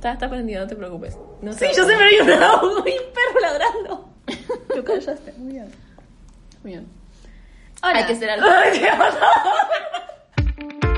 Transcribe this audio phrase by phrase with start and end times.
[0.00, 1.18] Está, está prendido, no te preocupes.
[1.42, 4.08] No Sí, sé- yo siempre vi un, un perro ladrando.
[4.74, 5.70] Tú callaste, muy bien.
[6.62, 6.86] Muy bien.
[7.82, 7.98] Hola.
[7.98, 8.46] Hay que ser algo.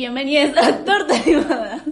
[0.00, 1.82] Bienvenidos a Tortas Animadas,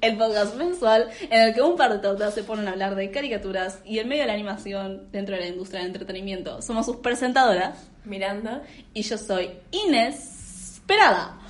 [0.00, 3.10] el podcast mensual en el que un par de tortas se ponen a hablar de
[3.10, 6.62] caricaturas y el medio de la animación dentro de la industria del entretenimiento.
[6.62, 8.62] Somos sus presentadoras Miranda.
[8.94, 11.40] y yo soy Inesperada.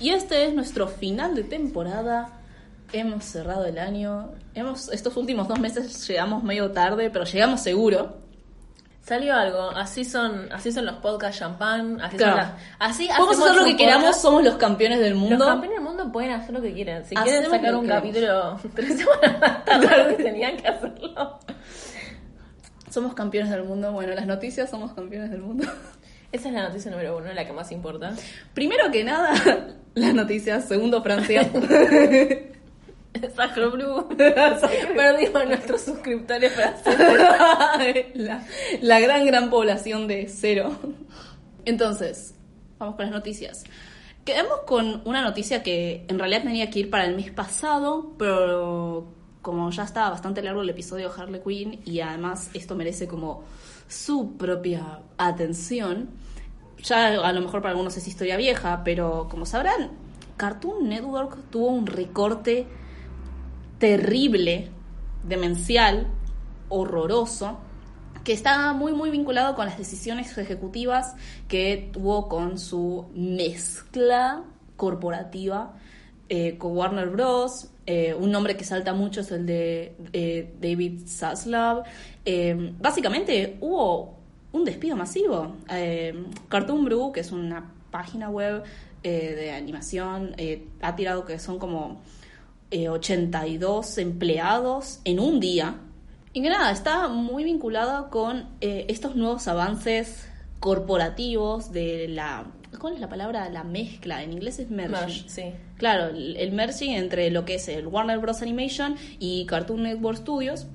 [0.00, 2.40] Y este es nuestro final de temporada.
[2.92, 4.32] Hemos cerrado el año.
[4.56, 8.16] Hemos, estos últimos dos meses llegamos medio tarde, pero llegamos seguro.
[9.02, 12.32] Salió algo, así son, así son los podcast champán, así Claro.
[12.32, 14.22] son las, así Podemos hacer lo que queramos, podcast.
[14.22, 15.36] somos los campeones del mundo.
[15.38, 17.04] Los campeones del mundo pueden hacer lo que quieran.
[17.04, 21.38] Si quieren sacar un capítulo tres semanas más tarde, tenían que hacerlo.
[22.90, 23.90] Somos campeones del mundo.
[23.90, 25.66] Bueno, las noticias somos campeones del mundo.
[26.30, 28.14] Esa es la noticia número uno, la que más importa.
[28.54, 29.32] Primero que nada,
[29.94, 30.64] las noticias.
[30.66, 31.42] Segundo, Francia.
[33.36, 34.08] Sacro Blue.
[34.16, 36.98] Perdimos nuestros suscriptores franceses.
[38.14, 38.44] la,
[38.80, 40.76] la gran, gran población de cero.
[41.64, 42.34] Entonces,
[42.78, 43.64] vamos con las noticias.
[44.24, 49.08] Quedamos con una noticia que en realidad tenía que ir para el mes pasado, pero
[49.42, 53.42] como ya estaba bastante largo el episodio de Harley Quinn y además esto merece como
[53.88, 56.10] su propia atención,
[56.82, 59.90] ya a lo mejor para algunos es historia vieja, pero como sabrán,
[60.36, 62.66] Cartoon Network tuvo un recorte
[63.82, 64.68] terrible,
[65.24, 66.06] demencial,
[66.68, 67.58] horroroso,
[68.22, 71.16] que está muy muy vinculado con las decisiones ejecutivas
[71.48, 74.44] que tuvo con su mezcla
[74.76, 75.74] corporativa
[76.28, 77.70] eh, con Warner Bros.
[77.86, 81.82] Eh, un nombre que salta mucho es el de eh, David Zaslav.
[82.78, 84.14] Básicamente hubo
[84.52, 85.56] un despido masivo.
[86.48, 88.62] Cartoon Brew, que es una página web
[89.02, 90.36] de animación,
[90.80, 92.00] ha tirado que son como
[92.72, 95.76] eh, 82 empleados en un día.
[96.32, 100.28] Y que nada, está muy vinculada con eh, estos nuevos avances
[100.58, 102.46] corporativos de la...
[102.78, 103.48] ¿Cuál es la palabra?
[103.50, 104.22] La mezcla.
[104.22, 104.98] En inglés es merging.
[104.98, 105.42] Merge, sí.
[105.76, 108.42] Claro, el, el merging entre lo que es el Warner Bros.
[108.42, 110.66] Animation y Cartoon Network Studios.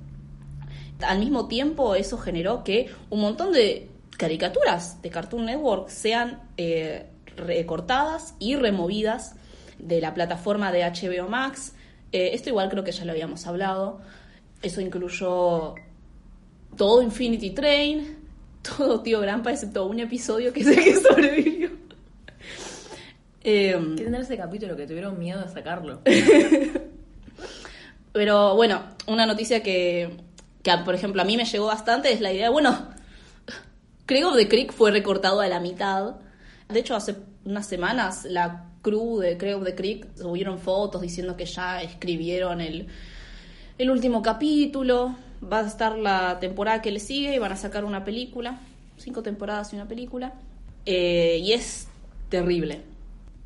[1.01, 7.07] Al mismo tiempo, eso generó que un montón de caricaturas de Cartoon Network sean eh,
[7.35, 9.35] recortadas y removidas
[9.79, 11.73] de la plataforma de HBO Max.
[12.11, 14.01] Eh, esto igual creo que ya lo habíamos hablado.
[14.61, 15.75] Eso incluyó
[16.75, 18.17] todo Infinity Train,
[18.61, 21.69] todo Tío Grampa, excepto un episodio que sé que sobrevivió.
[23.43, 26.01] Em, ¿Qué tendrá ese capítulo que tuvieron miedo de sacarlo?
[28.11, 30.17] Pero bueno, una noticia que,
[30.63, 32.89] que, por ejemplo, a mí me llegó bastante es la idea, bueno,
[34.05, 36.15] Craig of the Creek fue recortado a la mitad.
[36.69, 37.15] De hecho, hace
[37.45, 42.87] unas semanas la crew de of the Creek subieron fotos diciendo que ya escribieron el,
[43.77, 45.15] el último capítulo.
[45.43, 48.59] Va a estar la temporada que le sigue y van a sacar una película.
[48.97, 50.33] Cinco temporadas y una película.
[50.85, 51.89] Eh, y es
[52.29, 52.81] terrible.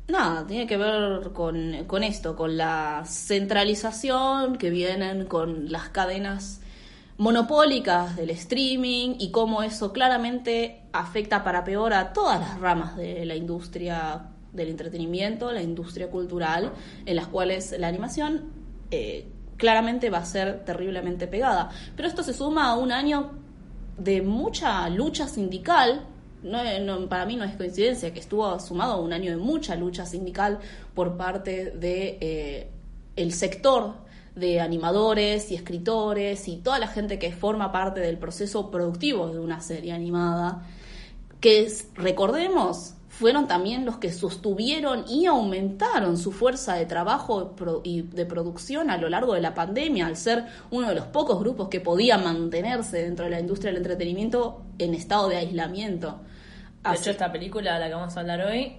[0.08, 6.60] Nada, tiene que ver con, con esto, con la centralización que vienen con las cadenas
[7.18, 13.24] monopólicas del streaming y cómo eso claramente afecta para peor a todas las ramas de
[13.24, 16.72] la industria del entretenimiento, la industria cultural,
[17.06, 18.50] en las cuales la animación
[18.90, 19.26] eh,
[19.56, 21.70] claramente va a ser terriblemente pegada.
[21.96, 23.32] Pero esto se suma a un año
[23.98, 26.06] de mucha lucha sindical
[26.42, 29.76] no, no, para mí no es coincidencia que estuvo sumado a un año de mucha
[29.76, 30.58] lucha sindical
[30.92, 32.70] por parte de eh,
[33.14, 33.94] el sector
[34.34, 39.38] de animadores y escritores y toda la gente que forma parte del proceso productivo de
[39.38, 40.66] una serie animada,
[41.40, 47.54] que es- recordemos, fueron también los que sostuvieron y aumentaron su fuerza de trabajo
[47.84, 51.38] y de producción a lo largo de la pandemia, al ser uno de los pocos
[51.38, 56.18] grupos que podía mantenerse dentro de la industria del entretenimiento en estado de aislamiento.
[56.82, 58.72] De Así- hecho, esta película de la que vamos a hablar hoy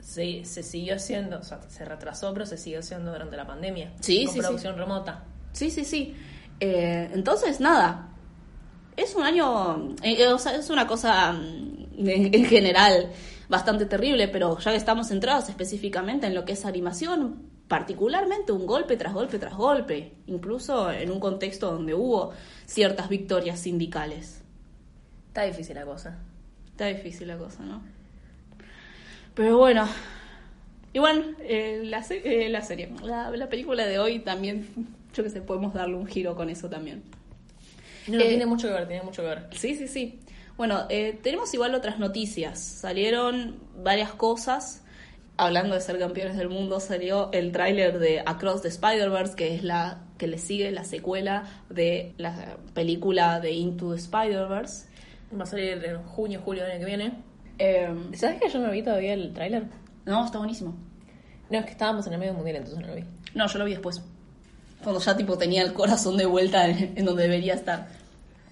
[0.00, 3.92] se, se siguió haciendo, o sea, se retrasó, pero se siguió haciendo durante la pandemia.
[4.00, 4.44] Sí, con sí, sí.
[4.44, 5.22] producción remota.
[5.52, 6.16] Sí, sí, sí.
[6.58, 8.08] Eh, entonces, nada.
[8.96, 9.94] Es un año.
[10.02, 13.12] eh, eh, o sea, es una cosa mm, en general
[13.54, 17.20] bastante terrible, pero ya que estamos centrados específicamente en lo que es animación,
[17.68, 22.32] particularmente un golpe tras golpe tras golpe, incluso en un contexto donde hubo
[22.66, 24.42] ciertas victorias sindicales.
[25.28, 26.18] Está difícil la cosa.
[26.72, 27.82] Está difícil la cosa, ¿no?
[29.34, 29.88] Pero bueno.
[30.92, 34.68] Igual, eh, la, eh, la serie, la, la película de hoy también,
[35.12, 37.02] yo que sé, podemos darle un giro con eso también.
[38.06, 39.48] No, Eh, tiene mucho que ver, tiene mucho que ver.
[39.52, 40.20] Sí, sí, sí.
[40.56, 42.60] Bueno, eh, tenemos igual otras noticias.
[42.60, 44.82] Salieron varias cosas.
[45.36, 49.64] Hablando de ser campeones del mundo, salió el tráiler de Across the Spider-Verse, que es
[49.64, 54.86] la que le sigue la secuela de la película de Into the Spider-Verse.
[55.36, 57.12] Va a salir en junio, julio del año que viene.
[57.58, 59.64] Eh, ¿Sabes que yo no vi todavía el tráiler?
[60.04, 60.76] no, está buenísimo.
[61.50, 63.04] No, es que estábamos en el medio mundial, entonces no lo vi.
[63.34, 64.02] No, yo lo vi después.
[64.84, 67.88] Cuando ya tipo tenía el corazón de vuelta en, en donde debería estar.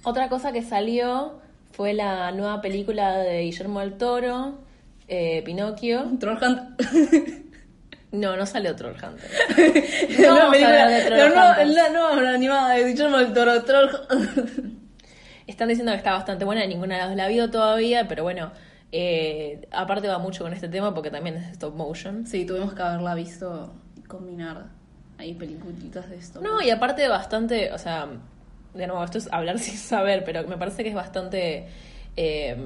[0.02, 1.41] Otra cosa que salió
[1.72, 4.58] fue la nueva película de Guillermo del Toro,
[5.08, 6.04] eh, Pinocchio.
[6.20, 6.80] Troll Hunt.
[8.12, 9.30] No, no salió Troll Hunter.
[10.20, 11.70] la, vamos a película- de Troll la nueva- Hunters.
[11.74, 13.62] la nueva animada de Guillermo del Toro.
[13.64, 13.88] Troll.
[15.46, 18.52] Están diciendo que está bastante buena, ninguna de las dos la vio todavía, pero bueno,
[18.92, 22.26] eh, aparte va mucho con este tema porque también es stop motion.
[22.26, 24.66] Sí, tuvimos que haberla visto y combinar
[25.16, 26.42] ahí peliculitas de esto.
[26.42, 28.08] No, y aparte bastante, o sea,
[28.74, 31.66] de nuevo, esto es hablar sin saber, pero me parece que es bastante...
[32.16, 32.56] eh,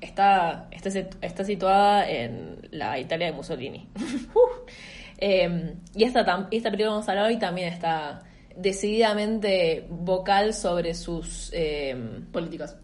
[0.00, 0.88] está, está,
[1.20, 3.88] está situada en la Italia de Mussolini.
[4.34, 4.72] Uf.
[5.18, 6.20] Eh, y esta,
[6.50, 8.22] esta película que vamos a hablar hoy también está
[8.54, 11.50] decididamente vocal sobre sus...
[11.54, 11.96] eh,
[12.30, 12.76] políticas.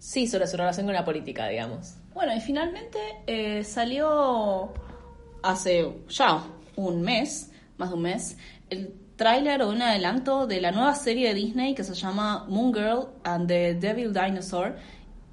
[0.00, 1.94] sí, sobre su relación con la política, digamos.
[2.14, 2.98] Bueno, y finalmente
[3.28, 4.72] eh, salió
[5.44, 6.44] hace ya
[6.74, 8.36] un mes, más de un mes,
[8.70, 12.72] el tráiler o un adelanto de la nueva serie de Disney que se llama Moon
[12.72, 14.76] Girl and the Devil Dinosaur.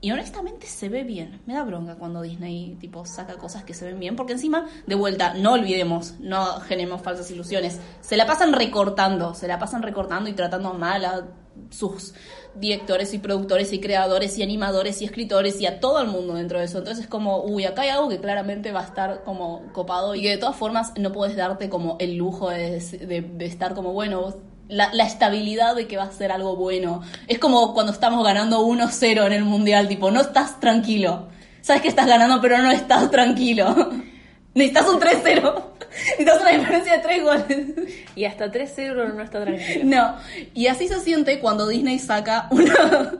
[0.01, 1.41] Y honestamente se ve bien.
[1.45, 4.15] Me da bronca cuando Disney tipo saca cosas que se ven bien.
[4.15, 7.79] Porque encima, de vuelta, no olvidemos, no generemos falsas ilusiones.
[8.01, 11.27] Se la pasan recortando, se la pasan recortando y tratando mal a
[11.69, 12.13] sus
[12.55, 16.59] directores y productores y creadores y animadores y escritores y a todo el mundo dentro
[16.59, 16.77] de eso.
[16.79, 20.21] Entonces es como, uy, acá hay algo que claramente va a estar como copado y
[20.21, 24.33] que de todas formas no puedes darte como el lujo de, de- estar como, bueno,
[24.67, 27.01] la, la estabilidad de que va a ser algo bueno.
[27.27, 31.27] Es como cuando estamos ganando 1-0 en el mundial, tipo, no estás tranquilo.
[31.61, 33.75] Sabes que estás ganando, pero no estás tranquilo.
[34.55, 35.63] Necesitas un 3-0.
[36.17, 37.67] Necesitas una diferencia de 3 goles.
[38.15, 39.83] Y hasta 3-0 no está tranquilo.
[39.83, 40.15] No,
[40.53, 43.13] y así se siente cuando Disney saca una...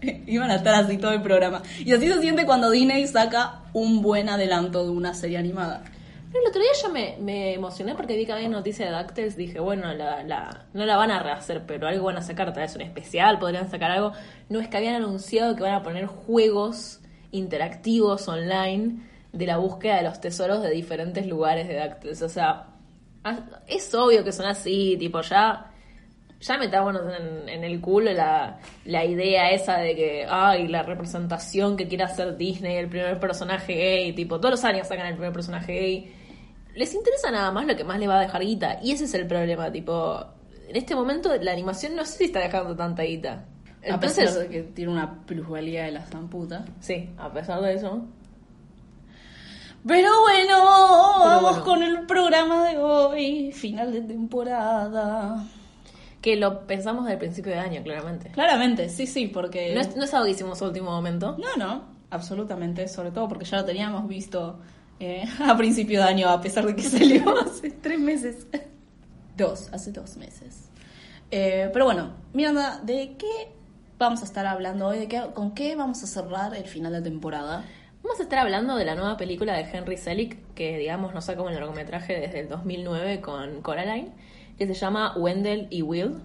[0.26, 1.62] Iban a estar así todo el programa.
[1.78, 5.82] Y así se siente cuando Disney saca un buen adelanto de una serie animada.
[6.30, 9.36] Pero el otro día yo me, me emocioné porque vi que había noticia de DuckTales.
[9.36, 12.52] Dije, bueno, la, la, no la van a rehacer, pero algo van a sacar.
[12.52, 14.12] Tal vez un especial, podrían sacar algo.
[14.48, 17.00] No es que habían anunciado que van a poner juegos
[17.32, 22.22] interactivos online de la búsqueda de los tesoros de diferentes lugares de DuckTales.
[22.22, 22.66] O sea,
[23.24, 25.72] ah, es obvio que son así, tipo, ya.
[26.40, 31.76] Ya metámonos en, en el culo la, la idea esa de que, ay, la representación
[31.76, 35.32] que quiere hacer Disney, el primer personaje gay, tipo, todos los años sacan el primer
[35.32, 36.14] personaje gay.
[36.76, 38.78] Les interesa nada más lo que más le va a dejar guita.
[38.80, 40.24] Y ese es el problema, tipo,
[40.68, 43.46] en este momento la animación no sé si está dejando tanta guita.
[43.90, 46.64] a pesar de que tiene una plusvalía de la zamputa.
[46.80, 48.06] sí, a pesar de eso.
[49.88, 50.64] Pero bueno,
[51.18, 51.64] vamos bueno.
[51.64, 53.52] con el programa de hoy.
[53.52, 55.46] Final de temporada.
[56.20, 58.28] Que lo pensamos del principio de año, claramente.
[58.32, 59.72] Claramente, sí, sí, porque...
[59.74, 61.38] No es, no es algo que hicimos a último momento.
[61.38, 64.58] No, no, absolutamente, sobre todo porque ya lo teníamos visto
[65.00, 68.46] eh, a principio de año, a pesar de que salió hace tres meses.
[69.38, 70.68] Dos, hace dos meses.
[71.30, 73.48] Eh, pero bueno, Miranda, ¿de qué
[73.98, 74.98] vamos a estar hablando hoy?
[74.98, 77.64] ¿De qué, ¿Con qué vamos a cerrar el final de temporada?
[78.02, 81.42] Vamos a estar hablando de la nueva película de Henry Selick, que digamos nos saca
[81.42, 84.12] un largometraje desde el 2009 con Coraline,
[84.56, 86.16] que se llama Wendell y Will.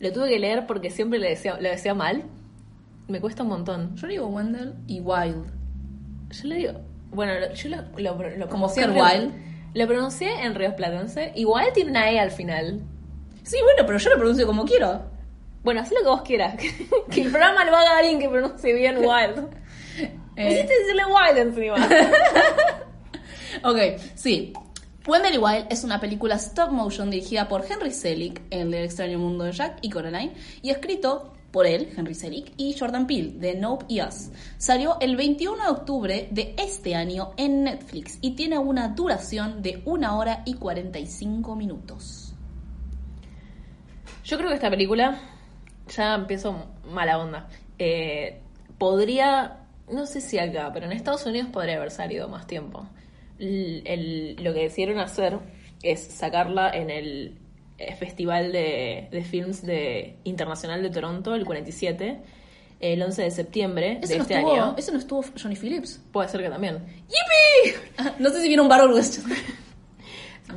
[0.00, 2.24] Lo tuve que leer porque siempre le decía, lo decía mal.
[3.08, 3.96] Me cuesta un montón.
[3.96, 5.44] Yo digo Wendell y Wild.
[6.30, 6.72] Yo le digo,
[7.10, 7.76] bueno, yo lo,
[8.36, 9.32] lo- Como Wilde.
[9.74, 11.32] Lo pronuncié en Ríos Platense.
[11.34, 12.80] Igual tiene una E al final.
[13.42, 15.02] Sí, bueno, pero yo lo pronuncio como quiero.
[15.64, 16.54] Bueno, haz lo que vos quieras.
[17.10, 19.48] que el programa lo haga alguien que pronuncie bien Wild.
[20.36, 20.52] Eh.
[20.52, 21.76] Hiciste decirle Wild encima.
[23.62, 23.78] Ok,
[24.14, 24.52] sí.
[25.06, 29.44] Wendell Wild es una película stop motion dirigida por Henry Selick en El extraño mundo
[29.44, 33.84] de Jack y Coraline y escrito por él, Henry Selick, y Jordan Peele de Nope
[33.88, 34.30] y Us.
[34.58, 39.80] Salió el 21 de octubre de este año en Netflix y tiene una duración de
[39.84, 42.34] 1 hora y 45 minutos.
[44.24, 45.20] Yo creo que esta película,
[45.94, 46.56] ya empiezo
[46.90, 47.48] mala onda.
[47.78, 48.40] Eh,
[48.78, 52.86] podría, no sé si acá, pero en Estados Unidos podría haber salido más tiempo.
[53.38, 55.38] L- el- lo que decidieron hacer
[55.82, 57.38] es sacarla en el
[57.78, 62.18] eh, Festival de, de Films de, Internacional de Toronto, el 47,
[62.80, 64.74] el 11 de septiembre de no este estuvo, año.
[64.78, 66.00] ¿Eso no estuvo Johnny Phillips?
[66.12, 66.78] Puede ser que también.
[67.98, 69.36] Ah, No sé si vieron Barbara Westchester.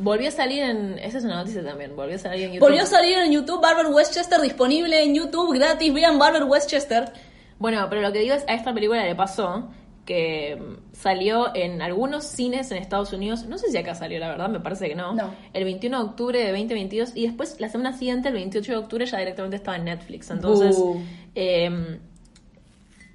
[0.02, 1.00] Volvió a salir en.
[1.00, 1.96] Esa es una noticia también.
[1.96, 2.68] Volvió a salir en YouTube.
[2.68, 5.94] Volvió a salir en YouTube Barbara Westchester disponible en YouTube gratis.
[5.94, 7.12] Vean Barbara Westchester.
[7.60, 9.70] Bueno, pero lo que digo es, a esta película le pasó
[10.06, 10.58] que
[10.94, 14.62] salió en algunos cines en Estados Unidos, no sé si acá salió, la verdad, me
[14.62, 15.34] parece que no, No.
[15.54, 19.06] el 21 de octubre de 2022 y después la semana siguiente, el 28 de octubre,
[19.06, 20.30] ya directamente estaba en Netflix.
[20.32, 20.78] Entonces,
[21.36, 22.00] eh,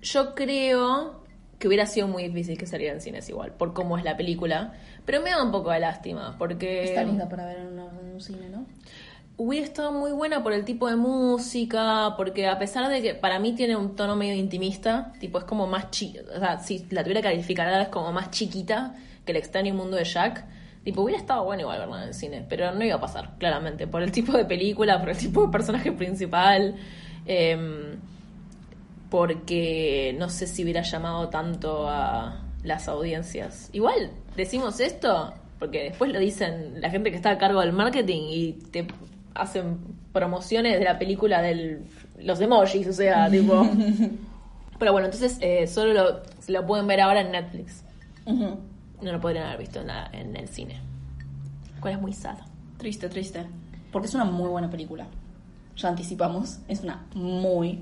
[0.02, 1.22] yo creo
[1.58, 4.72] que hubiera sido muy difícil que saliera en cines igual, por cómo es la película,
[5.06, 6.82] pero me da un poco de lástima, porque...
[6.84, 8.66] Está linda para ver en, una- en un cine, ¿no?
[9.38, 13.38] Hubiera estado muy buena por el tipo de música, porque a pesar de que para
[13.38, 17.02] mí tiene un tono medio intimista, tipo es como más chiquita, o sea, si la
[17.02, 20.44] tuviera ahora es como más chiquita que el extraño mundo de Jack,
[20.84, 23.86] tipo hubiera estado bueno igual verla en el cine, pero no iba a pasar, claramente,
[23.86, 26.76] por el tipo de película, por el tipo de personaje principal,
[27.24, 27.98] em,
[29.08, 33.70] porque no sé si hubiera llamado tanto a las audiencias.
[33.72, 38.22] Igual, decimos esto porque después lo dicen la gente que está a cargo del marketing
[38.30, 38.84] y te
[39.34, 39.78] hacen
[40.12, 41.82] promociones de la película de
[42.20, 43.66] los emojis, o sea, tipo...
[44.78, 47.84] Pero bueno, entonces eh, solo lo, se lo pueden ver ahora en Netflix.
[48.26, 50.80] No lo podrían haber visto en, la- en el cine.
[51.80, 52.36] Cual es muy sad.
[52.78, 53.44] Triste, triste.
[53.92, 55.06] Porque es una muy buena película.
[55.76, 56.58] Ya anticipamos.
[56.66, 57.78] Es una muy,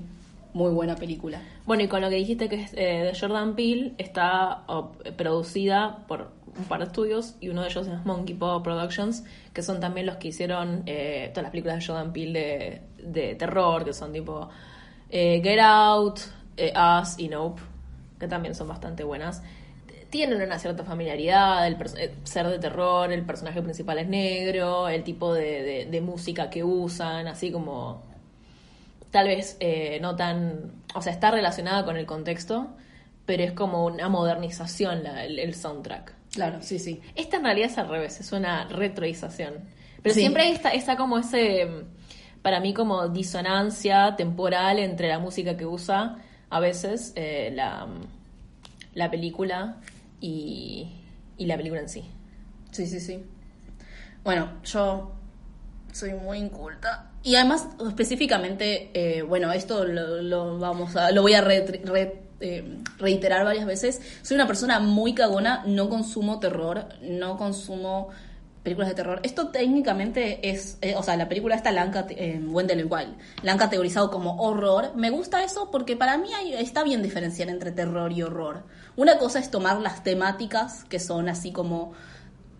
[0.53, 1.41] muy buena película.
[1.65, 6.05] Bueno, y con lo que dijiste que es eh, de Jordan Peele, está oh, producida
[6.07, 9.79] por un par de estudios y uno de ellos es Monkey Paw Productions, que son
[9.79, 14.11] también los que hicieron eh, todas las películas de Jordan Peele de, terror, que son
[14.11, 14.49] tipo
[15.09, 16.19] eh, Get Out,
[16.57, 17.61] eh, Us y Nope,
[18.19, 19.41] que también son bastante buenas.
[20.09, 21.77] Tienen una cierta familiaridad, el
[22.25, 27.49] ser de terror, el personaje principal es negro, el tipo de, música que usan, así
[27.49, 28.01] como
[29.09, 29.57] tal vez
[30.01, 32.67] no tan, o sea, está relacionada con el contexto,
[33.25, 36.20] pero es como una modernización el soundtrack.
[36.33, 37.01] Claro, sí, sí.
[37.15, 39.55] Esta en realidad es al revés, es una retroización.
[40.01, 40.21] Pero Sí.
[40.21, 41.67] siempre esta, está como ese,
[42.41, 46.17] para mí como disonancia temporal entre la música que usa
[46.49, 47.87] a veces eh, la,
[48.93, 49.77] la película
[50.21, 50.89] y,
[51.37, 52.05] y la película en sí.
[52.71, 53.23] Sí, sí, sí.
[54.23, 55.11] Bueno, yo
[55.91, 57.09] soy muy inculta.
[57.23, 62.21] Y además, específicamente, eh, bueno, esto lo, lo vamos a, lo voy a re- re-
[62.41, 64.01] eh, reiterar varias veces.
[64.21, 68.09] Soy una persona muy cagona, no consumo terror, no consumo
[68.63, 69.19] películas de terror.
[69.23, 73.53] Esto técnicamente es, eh, o sea, la película esta la han, eh, Wendell Wild, la
[73.53, 74.91] han categorizado como horror.
[74.95, 78.63] Me gusta eso porque para mí está bien diferenciar entre terror y horror.
[78.95, 81.93] Una cosa es tomar las temáticas que son así como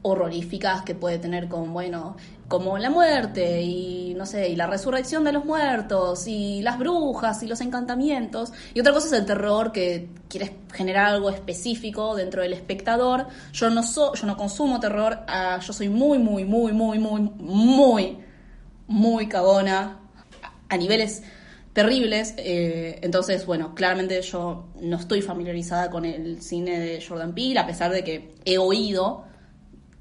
[0.04, 2.16] horroríficas que puede tener con, bueno,
[2.48, 7.42] como la muerte y, no sé, y la resurrección de los muertos y las brujas
[7.44, 8.52] y los encantamientos.
[8.74, 13.28] Y otra cosa es el terror que quieres generar algo específico dentro del espectador.
[13.54, 17.22] Yo no, so, yo no consumo terror, ah, yo soy muy, muy, muy, muy, muy,
[17.40, 18.18] muy,
[18.88, 20.00] muy cagona
[20.68, 21.24] a niveles
[21.74, 22.34] terribles.
[22.38, 27.68] eh, entonces, bueno, claramente yo no estoy familiarizada con el cine de Jordan Peele, a
[27.68, 29.31] pesar de que he oído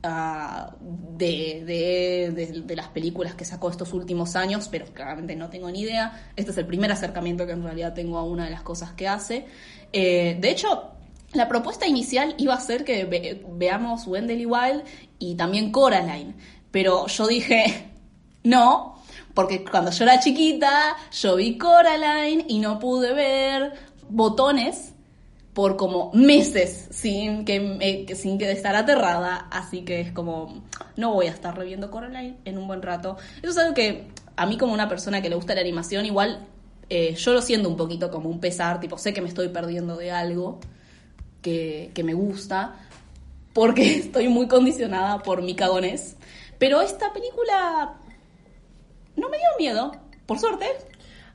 [0.02, 5.70] ah, de, de, de- las películas que sacó estos últimos años, pero claramente no tengo
[5.70, 6.30] ni idea.
[6.36, 9.08] Este es el primer acercamiento que en realidad tengo a una de las cosas que
[9.08, 9.46] hace.
[9.92, 10.92] Eh, de hecho,
[11.32, 14.82] la propuesta inicial iba a ser que ve- veamos Wendell y Wild
[15.18, 16.34] y también Coraline,
[16.70, 17.88] pero yo dije,
[18.44, 18.96] no,
[19.34, 23.72] porque cuando yo era chiquita, yo vi Coraline y no pude ver
[24.08, 24.94] botones
[25.54, 30.62] por como meses sin que, que- sin que estar aterrada, así que es como
[30.96, 33.16] no voy a estar reviendo Coraline en un buen rato.
[33.42, 36.46] Eso es algo que a mí como una persona que le gusta la animación igual
[36.88, 39.96] eh, yo lo siento un poquito como un pesar, tipo sé que me estoy perdiendo
[39.96, 40.58] de algo
[41.42, 42.76] que, que me gusta
[43.52, 46.16] porque estoy muy condicionada por mi cagones.
[46.58, 47.94] Pero esta película
[49.16, 49.92] no me dio miedo,
[50.26, 50.66] por suerte.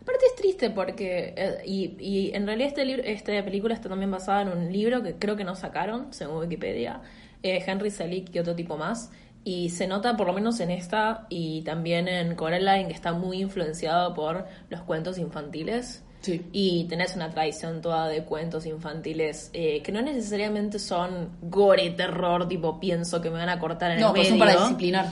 [0.05, 4.12] Aparte es triste porque, eh, y, y en realidad este libro, esta película está también
[4.12, 7.01] basada en un libro que creo que no sacaron, según Wikipedia,
[7.41, 9.09] eh, Henry Selick y otro tipo más,
[9.43, 13.41] y se nota por lo menos en esta y también en Coraline que está muy
[13.41, 16.03] influenciado por los cuentos infantiles.
[16.21, 16.43] Sí.
[16.51, 22.47] Y tenés una tradición toda de cuentos infantiles eh, que no necesariamente son gore, terror,
[22.47, 25.07] tipo pienso que me van a cortar en No, el medio son para disciplinar.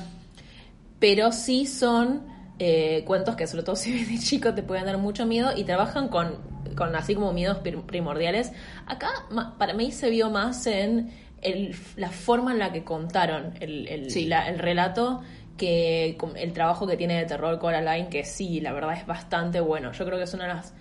[1.00, 4.98] pero sí son eh, cuentos que sobre todo si ves de chico te pueden dar
[4.98, 6.38] mucho miedo y trabajan con,
[6.76, 8.52] con así como miedos prim- primordiales.
[8.86, 9.10] Acá
[9.58, 14.12] para mí se vio más en el- la forma en la que contaron el, el-
[14.12, 14.26] Sí.
[14.26, 15.22] la- el relato
[15.58, 19.92] que el trabajo que tiene de terror Coraline, que sí, la verdad es bastante bueno.
[19.92, 20.74] Yo creo que es una de las...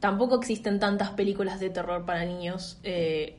[0.00, 3.38] Tampoco existen tantas películas de terror para niños, eh,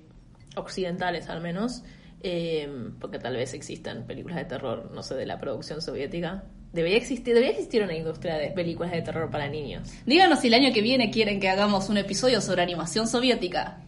[0.55, 1.83] occidentales al menos,
[2.23, 6.45] eh, porque tal vez existan películas de terror, no sé, de la producción soviética.
[6.77, 9.89] Debería existir, debería existir una industria de películas de terror para niños.
[10.05, 13.79] Díganos si el año que viene quieren que hagamos un episodio sobre animación soviética.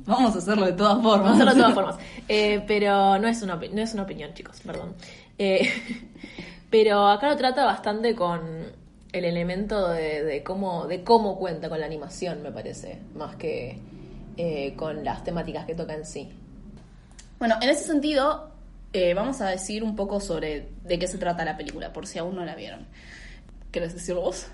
[0.00, 1.30] Vamos a hacerlo de todas formas.
[1.30, 1.96] Vamos a hacerlo de todas formas.
[2.28, 4.92] Eh, pero no es, una, no es una opinión, chicos, perdón.
[5.38, 5.66] Eh,
[6.70, 8.40] pero acá lo trata bastante con
[9.10, 13.78] el elemento de, de cómo, de cómo cuenta con la animación, me parece, más que
[14.36, 16.28] eh, con las temáticas que toca en sí.
[17.38, 18.50] Bueno, en ese sentido,
[18.94, 22.18] eh, vamos a decir un poco sobre de qué se trata la película, por si
[22.18, 22.86] aún no la vieron.
[23.70, 24.46] ¿Querés decirlo vos?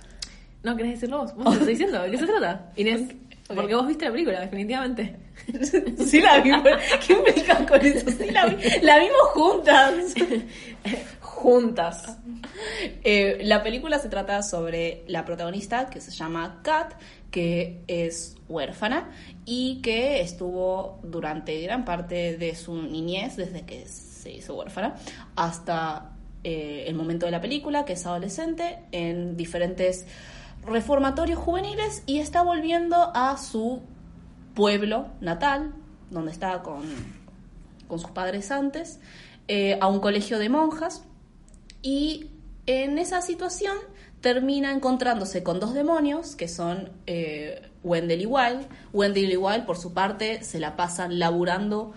[0.62, 1.34] No, ¿querés decirlo vos?
[1.34, 2.02] ¿Vos te estoy diciendo?
[2.02, 2.72] ¿De qué se trata?
[2.74, 3.02] Inés,
[3.54, 5.16] porque vos viste la película, definitivamente.
[6.06, 6.50] sí la vi.
[7.06, 8.10] ¿Qué implica con eso?
[8.10, 8.56] Sí la vi.
[8.82, 10.14] La vimos juntas.
[11.20, 12.18] Juntas.
[13.04, 16.94] Eh, la película se trata sobre la protagonista que se llama Kat,
[17.30, 19.10] que es huérfana
[19.44, 23.82] y que estuvo durante gran parte de su niñez, desde que
[24.20, 24.94] se hizo huérfana,
[25.36, 26.12] hasta
[26.44, 30.06] eh, el momento de la película, que es adolescente, en diferentes
[30.64, 33.82] reformatorios juveniles y está volviendo a su
[34.54, 35.72] pueblo natal,
[36.10, 36.82] donde estaba con,
[37.88, 39.00] con sus padres antes,
[39.48, 41.04] eh, a un colegio de monjas
[41.82, 42.30] y
[42.66, 43.76] en esa situación
[44.20, 48.66] termina encontrándose con dos demonios que son eh, Wendell y Wild.
[48.92, 51.92] Wendell y Wild, por su parte, se la pasan laburando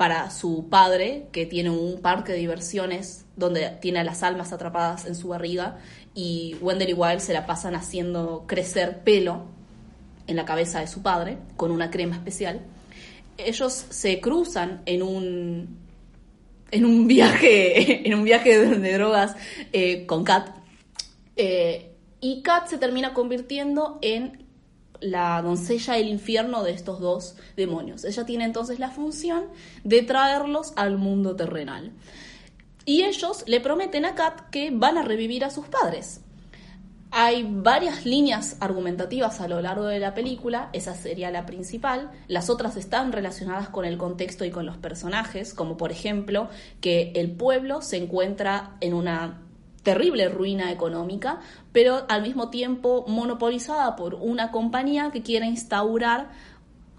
[0.00, 5.04] para su padre, que tiene un parque de diversiones donde tiene a las almas atrapadas
[5.04, 5.76] en su barriga,
[6.14, 9.44] y Wendell y Wild se la pasan haciendo crecer pelo
[10.26, 12.62] en la cabeza de su padre con una crema especial.
[13.36, 15.78] Ellos se cruzan en un
[16.70, 19.36] en un viaje en un viaje de, drogas
[19.70, 20.48] eh, con Kat
[21.36, 21.90] Eh,
[22.22, 24.46] y Kat se termina convirtiendo en
[25.00, 28.04] la doncella del infierno de estos dos demonios.
[28.04, 29.44] Ella tiene entonces la función
[29.84, 31.92] de traerlos al mundo terrenal.
[32.84, 36.22] Y ellos le prometen a Kat que van a revivir a sus padres.
[37.12, 42.12] Hay varias líneas argumentativas a lo largo de la película, esa sería la principal.
[42.28, 46.48] Las otras están relacionadas con el contexto y con los personajes, como por ejemplo
[46.80, 49.40] que el pueblo se encuentra en una
[49.82, 51.40] terrible ruina económica,
[51.72, 56.30] pero al mismo tiempo monopolizada por una compañía que quiere instaurar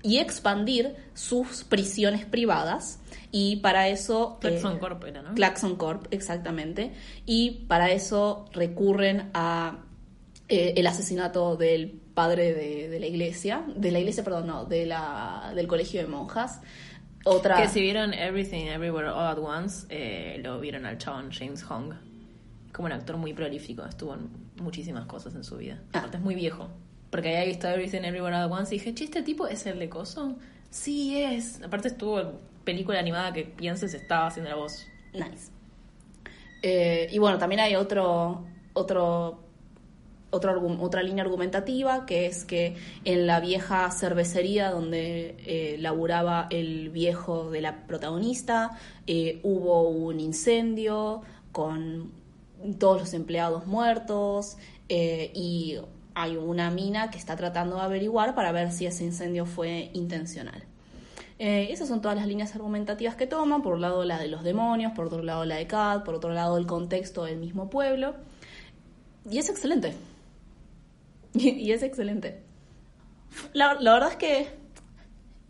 [0.03, 2.99] y expandir sus prisiones privadas.
[3.31, 4.39] Y para eso...
[4.41, 5.35] eh, Claxon Corp era, ¿no?
[5.35, 6.91] Claxon Corp, exactamente.
[7.25, 9.77] Y para eso recurren a
[10.49, 14.85] eh, el asesinato del padre de, de la iglesia, de la iglesia, perdón, no, de
[14.85, 16.61] la, del colegio de monjas.
[17.23, 17.61] Otra...
[17.61, 21.93] Que si vieron Everything Everywhere All at Once, eh, lo vieron al chabón James Hong.
[22.81, 24.27] Como un actor muy prolífico, estuvo en
[24.59, 25.79] muchísimas cosas en su vida.
[25.93, 25.99] Ah.
[25.99, 26.67] Aparte es muy viejo.
[27.11, 29.87] Porque había visto Everything Everywhere at Once y dije, che, ¿este tipo es el de
[29.87, 30.35] Coso?
[30.71, 31.61] Sí, es.
[31.61, 32.29] Aparte estuvo en
[32.63, 34.87] película animada que pienses estaba haciendo la voz.
[35.13, 35.51] Nice.
[36.63, 39.43] Eh, y bueno, también hay otro, otro,
[40.31, 46.89] otro otra línea argumentativa que es que en la vieja cervecería donde eh, laburaba el
[46.89, 48.71] viejo de la protagonista
[49.05, 52.20] eh, hubo un incendio con
[52.79, 54.57] todos los empleados muertos
[54.89, 55.77] eh, y
[56.13, 60.63] hay una mina que está tratando de averiguar para ver si ese incendio fue intencional.
[61.39, 64.43] Eh, esas son todas las líneas argumentativas que toman, por un lado la de los
[64.43, 68.15] demonios, por otro lado la de Kat, por otro lado el contexto del mismo pueblo.
[69.29, 69.93] Y es excelente.
[71.33, 72.43] Y, es excelente.
[73.53, 74.49] La, verdad es que,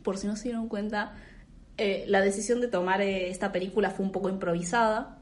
[0.04, 1.16] por si no se dieron cuenta,
[1.78, 5.18] eh, la decisión de tomar esta película fue un poco improvisada.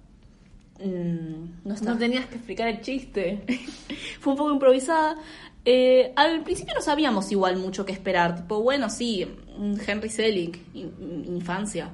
[0.83, 3.43] Mm, no tenías que explicar el chiste.
[4.19, 5.17] fue un poco improvisada.
[5.65, 8.35] Eh, al principio no sabíamos igual mucho qué esperar.
[8.35, 9.27] Tipo, bueno, sí,
[9.85, 11.89] Henry Selick, in- infancia.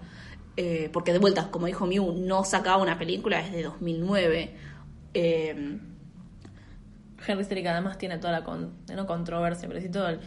[0.57, 4.55] eh, porque de vuelta, como dijo Mew, no sacaba una película desde 2009.
[5.13, 5.79] Eh,
[7.27, 10.19] Henry Selick además tiene toda la no controversia, pero sí todo el...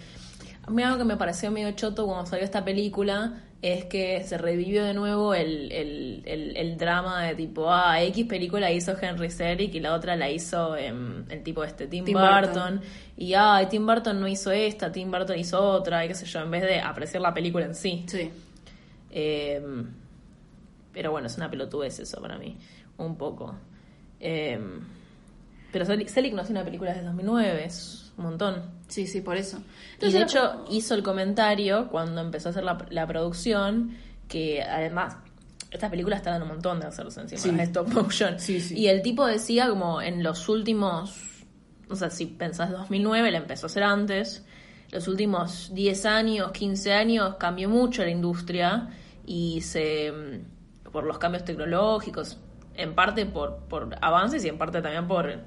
[0.66, 4.38] A mí algo que me pareció medio choto cuando salió esta película es que se
[4.38, 9.30] revivió de nuevo el, el, el, el drama de tipo, ah, X película hizo Henry
[9.30, 12.40] Selick y la otra la hizo em, el tipo este, Tim, Tim Burton.
[12.40, 12.80] Burton.
[13.16, 16.40] Y, ah, Tim Burton no hizo esta, Tim Burton hizo otra, y qué sé yo,
[16.40, 18.04] en vez de apreciar la película en sí.
[18.06, 18.30] sí.
[19.10, 19.60] Eh,
[20.92, 22.56] pero bueno, es una pelotudez eso para mí,
[22.96, 23.56] un poco.
[24.20, 24.58] Eh,
[25.72, 28.77] pero Selick Selick no hace una película desde 2009, es un montón.
[28.88, 29.58] Sí, sí, por eso.
[29.58, 33.96] Y de Entonces, hecho hizo el comentario cuando empezó a hacer la, la producción
[34.28, 35.16] que además
[35.70, 37.50] esta película está dando un montón de hacerse encima Sí.
[37.50, 38.38] de stop motion.
[38.40, 38.78] Sí, sí.
[38.78, 41.44] Y el tipo decía como en los últimos,
[41.90, 44.44] o sea, si pensás 2009, la empezó a hacer antes,
[44.90, 48.88] los últimos 10 años, 15 años cambió mucho la industria
[49.26, 52.38] y se mm, por los cambios tecnológicos,
[52.74, 55.42] en parte por, por avances y en parte también por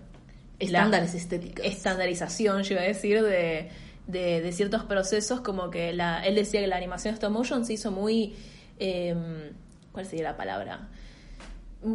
[0.65, 1.65] estándares estéticos.
[1.65, 3.69] estandarización, yo iba a decir, de,
[4.07, 7.73] de, de ciertos procesos, como que la, él decía que la animación stop motion se
[7.73, 8.35] hizo muy...
[8.79, 9.15] eh,
[9.91, 10.87] ¿Cuál sería la palabra?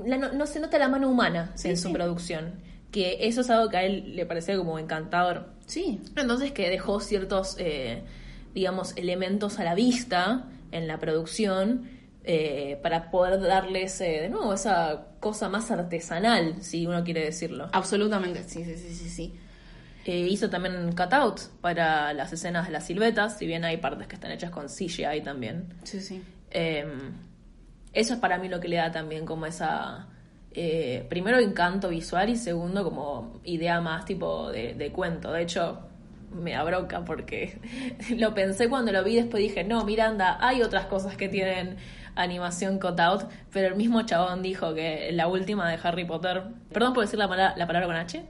[0.06, 1.94] La- no, no se nota la mano humana Sí, en su sí.
[1.94, 2.54] producción,
[2.90, 5.50] que eso es algo que a él le parecía como encantador.
[5.66, 8.02] Sí, Entonces que dejó ciertos, eh,
[8.54, 11.88] digamos, elementos a la vista en la producción
[12.26, 17.68] eh, para poder darles, eh, de nuevo, esa cosa más artesanal, si uno quiere decirlo.
[17.72, 18.42] absolutamente.
[18.44, 19.08] Sí, sí, sí, sí.
[19.08, 19.34] sí.
[20.04, 24.14] Eh, hizo también cutout para las escenas de las siluetas, si bien hay partes que
[24.14, 25.74] están hechas con CGI también.
[25.82, 26.22] Sí, sí.
[26.50, 26.84] Eh,
[27.92, 30.06] eso es para mí lo que le da también como esa...
[30.52, 35.32] eh, primero encanto visual y segundo como idea más tipo de, de cuento.
[35.32, 35.80] De hecho,
[36.32, 37.58] me da bronca porque
[38.16, 41.76] lo pensé cuando lo vi, después dije, no, Miranda, hay otras cosas que tienen
[42.16, 47.04] animación cutout, pero el mismo chabón dijo que la última de Harry Potter, perdón por
[47.04, 48.24] decir la, la palabra con H,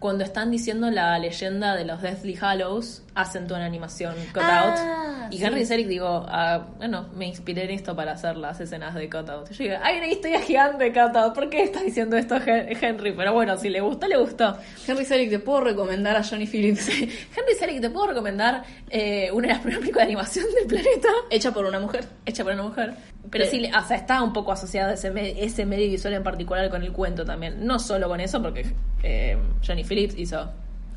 [0.00, 4.44] cuando están diciendo la leyenda de los Deathly Hallows, hacen toda una animación cutout.
[4.46, 5.44] Ah, y sí.
[5.44, 9.50] Henry Selick digo, ah, bueno, me inspiré en esto para hacer las escenas de cutout.
[9.50, 13.12] Yo digo, hay una historia gigante de cutout, ¿por qué estás diciendo esto Hen- Henry?
[13.12, 14.56] Pero bueno, si le gustó, le gustó.
[14.88, 16.88] Henry Selick, ¿te puedo recomendar a Johnny Phillips?
[16.88, 21.08] Henry Selick, ¿te puedo recomendar eh, una de las primeras películas de animación del planeta?
[21.30, 22.06] Hecha por una mujer.
[22.24, 22.94] Hecha por una mujer.
[23.30, 23.48] Pero Eh.
[23.50, 25.12] sí, o sea, está un poco asociado ese,
[25.44, 27.66] ese medio visual en particular con el cuento también.
[27.66, 28.64] No solo con eso, porque
[29.02, 30.48] eh, Johnny Phillips hizo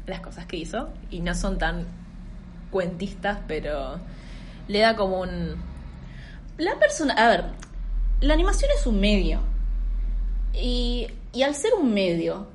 [0.06, 1.88] las cosas que hizo y no son tan
[2.69, 3.99] cuentistas, pero
[4.67, 5.56] le da como un...
[6.60, 7.45] La persona, a ver,
[8.21, 9.39] la animación es un medio.
[10.53, 12.45] Y, y al ser un medio,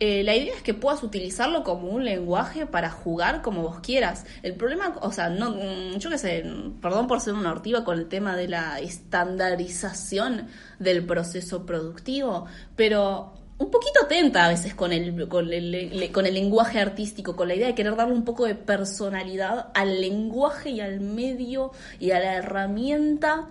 [0.00, 4.24] eh, la idea es que puedas utilizarlo como un lenguaje para jugar como vos quieras.
[4.42, 6.44] El problema, o sea, no, mm, yo qué sé,
[6.80, 13.35] perdón por ser una hortiva con el tema de la estandarización del proceso productivo, pero
[13.58, 17.54] un poquito atenta a veces con el, con el, con el lenguaje artístico, con la
[17.54, 22.18] idea de querer darle un poco de personalidad al lenguaje y al medio y a
[22.18, 23.48] la herramienta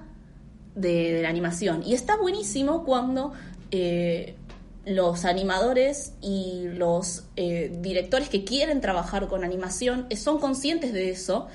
[0.76, 1.84] de, de la animación.
[1.86, 3.34] Y está buenísimo cuando
[3.72, 4.36] eh,
[4.86, 11.10] los animadores y los eh, directores que quieren trabajar con animación eh, son conscientes de
[11.10, 11.48] eso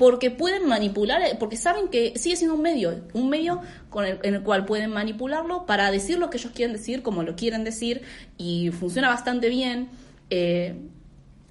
[0.00, 3.60] porque pueden manipular, porque saben que sigue siendo un medio, un medio
[3.90, 7.22] con el, en el cual pueden manipularlo para decir lo que ellos quieren decir, como
[7.22, 8.00] lo quieren decir,
[8.38, 9.90] y funciona bastante bien.
[10.30, 10.74] Eh,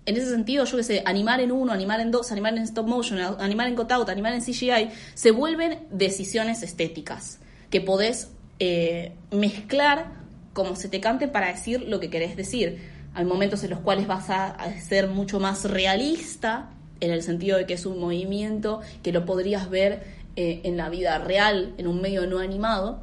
[0.07, 2.87] en ese sentido, yo que sé, animar en uno, animar en dos, animar en stop
[2.87, 7.37] motion, animar en cutout, animar en CGI, se vuelven decisiones estéticas
[7.69, 10.07] que podés eh, mezclar
[10.53, 12.79] como se te cante para decir lo que querés decir.
[13.13, 17.65] Hay momentos en los cuales vas a ser mucho más realista, en el sentido de
[17.65, 20.03] que es un movimiento que lo podrías ver
[20.35, 23.01] eh, en la vida real, en un medio no animado.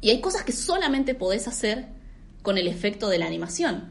[0.00, 1.86] Y hay cosas que solamente podés hacer
[2.42, 3.90] con el efecto de la animación.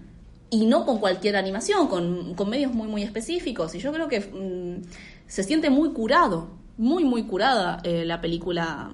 [0.49, 3.73] Y no con cualquier animación, con, medios muy, muy específicos.
[3.75, 4.84] Y yo creo que mm,
[5.27, 8.91] se siente muy curado, muy, muy curada eh, la película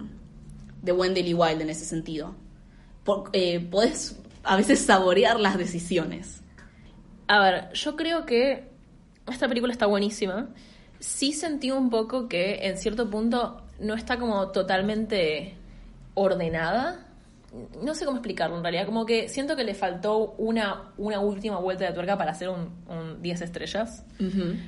[0.82, 2.36] de Wendell y Wild en ese sentido.
[3.04, 6.42] Por- eh, podés a veces saborear las decisiones.
[7.28, 8.67] A ver, yo creo que
[9.32, 10.50] esta película está buenísima.
[11.00, 15.56] Sí sentí un poco que en cierto punto no está como totalmente
[16.14, 17.04] ordenada.
[17.82, 18.86] No sé cómo explicarlo en realidad.
[18.86, 22.70] Como que siento que le faltó una, una última vuelta de tuerca para hacer un,
[22.88, 24.04] un 10 estrellas.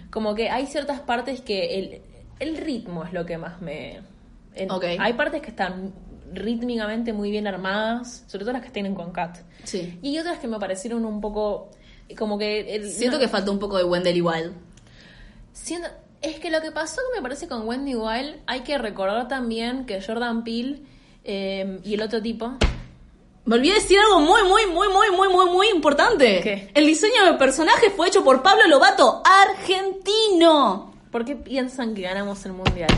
[0.10, 2.02] Como que hay ciertas partes que el,
[2.40, 4.00] el ritmo es lo que más me...
[4.56, 4.86] en- Ok.
[5.00, 5.94] Hay partes que están
[6.32, 9.40] rítmicamente muy bien armadas, sobre todo las que tienen con Cat.
[9.64, 9.98] Sí.
[10.02, 11.72] Y hay otras que me parecieron un poco
[12.18, 12.76] como que...
[12.76, 14.54] el- Siento no- que faltó un poco de Wendell Wild.
[15.54, 15.90] siento-
[16.22, 20.02] Es que lo que pasó, me parece, con Wendy Wild, hay que recordar también que
[20.02, 20.82] Jordan Peele
[21.24, 22.54] eh, y el otro tipo,
[23.46, 26.42] Me olvidé decir algo muy, muy, muy, muy, muy, muy, muy importante.
[26.42, 26.72] ¿Qué?
[26.76, 30.94] El diseño del personaje fue hecho por Pablo Lobato, argentino.
[31.12, 32.90] ¿por qué piensan que ganamos el mundial?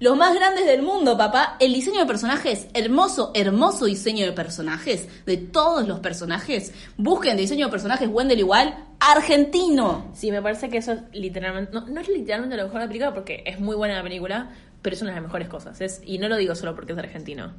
[0.00, 1.56] Los más grandes del mundo, papá.
[1.60, 6.72] El diseño de personajes, hermoso, hermoso diseño de personajes, de todos los personajes.
[6.96, 10.10] Busquen diseño de personajes Wendell igual, argentino.
[10.14, 11.72] Sí, me parece que eso es literalmente.
[11.72, 14.50] No, no es literalmente lo mejor de la película porque es muy buena la película,
[14.80, 15.80] pero es una de las mejores cosas.
[15.82, 17.52] Es, y no lo digo solo porque es argentino.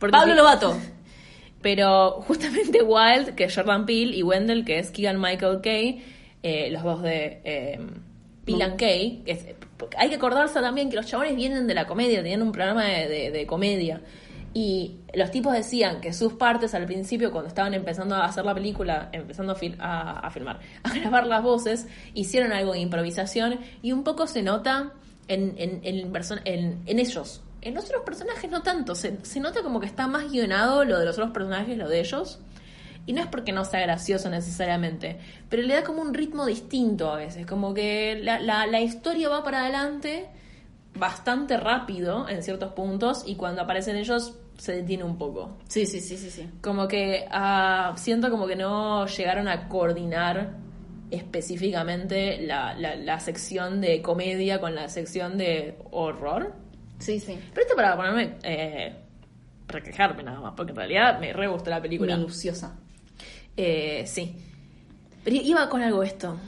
[0.00, 0.76] Porque Pablo sí- Lobato.
[1.62, 6.04] Pero justamente Wild, que es Jordan Peele, y Wendell, que es Keegan Michael Kay,
[6.42, 7.80] eh, los dos de eh,
[8.44, 9.22] Peele and Kay.
[9.24, 9.46] que es-
[9.96, 13.30] hay que acordarse también que los chabones vienen de la comedia, tenían un programa de,
[13.30, 14.00] de- comedia.
[14.54, 18.54] Y los tipos decían que sus partes al principio, cuando estaban empezando a hacer la
[18.54, 19.56] película, empezando a,
[20.20, 24.92] a, filmar, a grabar las voces, hicieron algo de improvisación y un poco se nota
[25.28, 26.10] en, en, en,
[26.44, 27.42] en- en ellos.
[27.60, 31.04] En otros personajes no tanto, se, se nota como que está más guionado lo de
[31.04, 32.38] los otros personajes, lo de ellos.
[33.06, 37.12] Y no es porque no sea gracioso necesariamente, pero le da como un ritmo distinto
[37.12, 40.26] a veces, como que la, la, la historia va para adelante
[40.98, 45.58] bastante rápido en ciertos puntos y cuando aparecen ellos se detiene un poco.
[45.68, 46.48] Sí, sí, sí, sí, sí.
[46.60, 50.56] Como que ah, siento como que no llegaron a coordinar
[51.10, 56.54] específicamente la, la, la sección de comedia con la sección de horror.
[56.98, 57.38] Sí, sí.
[57.52, 58.36] Pero esto para ponerme...
[58.42, 58.96] Eh,
[59.66, 62.16] para quejarme nada más, porque en realidad me re gustó la película.
[62.16, 62.78] Minuciosa.
[63.56, 64.34] Eh, sí.
[65.24, 66.38] Pero iba con algo esto.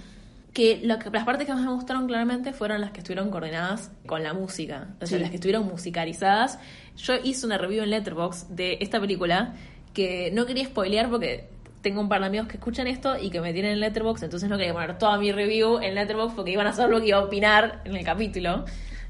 [0.52, 3.90] Que, lo que las partes que más me gustaron claramente fueron las que estuvieron coordinadas
[4.06, 4.88] con la música.
[5.00, 5.22] O sea, Sí.
[5.22, 6.58] las que estuvieron musicalizadas.
[6.96, 9.54] Yo hice una review en Letterboxd de esta película
[9.94, 11.48] que no quería spoilear porque
[11.82, 14.48] tengo un par de amigos que escuchan esto y que me tienen en Letterboxd, entonces
[14.48, 17.18] no quería poner toda mi review en Letterboxd porque iban a saber lo que iba
[17.18, 18.64] a opinar en el capítulo.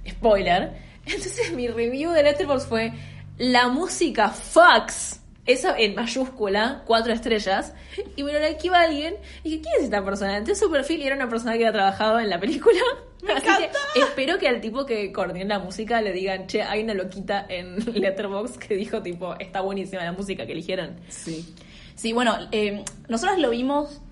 [0.08, 0.72] Spoiler.
[1.06, 2.92] Entonces mi review de Letterboxd fue
[3.38, 5.17] la música Fox.
[5.48, 7.72] Eso en mayúscula, cuatro estrellas.
[8.16, 9.14] Y me lo likeó alguien.
[9.42, 10.36] Y dije, ¿quién es esta persona?
[10.36, 12.78] Entonces su perfil era una persona que había trabajado en la película.
[13.34, 13.46] Así
[13.94, 17.46] que espero que al tipo que coordina la música le digan, che, hay una loquita
[17.48, 20.96] en Letterboxd que dijo, tipo, está buenísima la música que eligieron.
[21.08, 21.54] Sí.
[21.94, 24.02] Sí, bueno, eh, nosotros lo vimos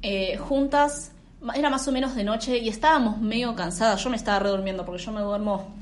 [0.00, 1.12] eh, juntas,
[1.54, 4.02] era más o menos de noche y estábamos medio cansadas.
[4.02, 5.74] Yo me estaba redurmiendo porque yo me duermo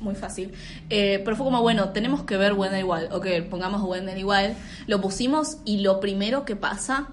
[0.00, 0.52] muy fácil.
[0.90, 3.12] Eh, pero fue como, bueno, tenemos que ver Wendell Wild.
[3.12, 4.54] Ok, pongamos Wendell Wild.
[4.86, 7.08] Lo pusimos y lo primero que pasa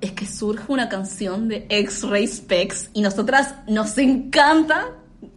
[0.00, 4.96] es que surge una canción de X-Ray Specs y nosotras nos encanta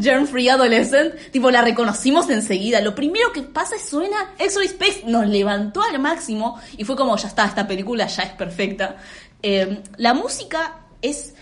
[0.00, 2.82] Germ Free Adolescent, tipo la reconocimos enseguida.
[2.82, 7.16] Lo primero que pasa es suena X-Ray Specs, nos levantó al máximo y fue como
[7.16, 8.96] ya está, esta película ya es perfecta.
[9.42, 11.34] Eh, la música es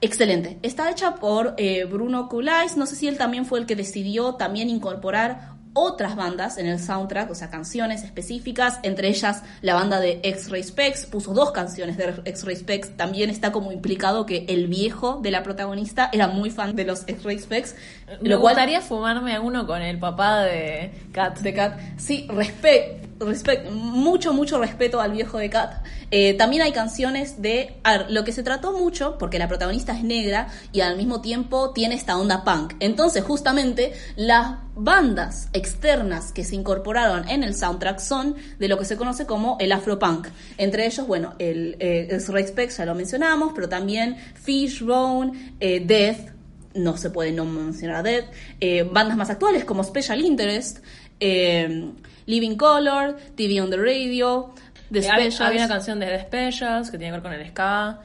[0.00, 0.58] excelente.
[0.62, 2.76] Está hecha por eh, Bruno Kulais.
[2.76, 6.80] No sé si él también fue el que decidió también incorporar otras bandas en el
[6.80, 11.96] soundtrack, o sea, canciones específicas, entre ellas la banda de X-Ray Specs, puso dos canciones
[11.96, 16.50] de X-Ray Specs, también está como implicado que el viejo de la protagonista era muy
[16.50, 17.76] fan de los X-Ray Specs,
[18.20, 21.38] Me lo cual gustaría fumarme a uno con el papá de Kat.
[21.40, 21.78] de Kat.
[21.98, 25.84] Sí, respect, respect, mucho, mucho respeto al viejo de Kat.
[26.10, 27.76] Eh, también hay canciones de.
[27.84, 31.20] a ver, lo que se trató mucho, porque la protagonista es negra y al mismo
[31.20, 32.74] tiempo tiene esta onda punk.
[32.80, 38.84] Entonces, justamente, las bandas externas que se incorporaron en el soundtrack son de lo que
[38.84, 40.28] se conoce como el afropunk.
[40.56, 46.37] Entre ellos, bueno, el, eh, el Respect ya lo mencionamos, pero también Fishbone, eh, Death,
[46.74, 48.24] no se puede no mencionar a Dead,
[48.60, 50.78] eh, bandas más actuales como Special Interest,
[51.20, 51.90] eh,
[52.26, 54.52] Living Color, TV on the Radio,
[54.92, 55.40] The Eh, Había, Specials.
[55.40, 58.00] había una canción de The Specials que tiene que ver con el ska.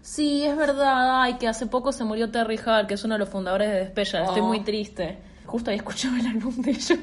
[0.00, 1.20] Sí, es verdad.
[1.22, 3.80] Ay, que hace poco se murió Terry Hall, que es uno de los fundadores de
[3.84, 4.28] The Specials.
[4.28, 4.46] Estoy Oh.
[4.46, 5.18] muy triste.
[5.44, 6.98] Justo había escuchado el álbum de ellos.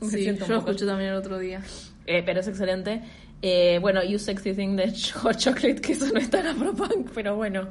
[0.00, 1.60] Me Sí, yo lo escuché también el otro día.
[2.06, 3.02] Eh, pero es excelente.
[3.42, 7.34] Eh, bueno, You Sexy Thing de Hot Chocolate, que eso no está en Afropunk, pero
[7.36, 7.68] bueno.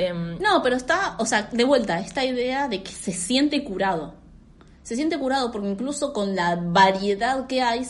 [0.00, 4.14] Em, No, pero está, o sea, de vuelta, esta idea de que se siente curado.
[4.82, 7.86] Se siente curado porque incluso con la variedad que hay,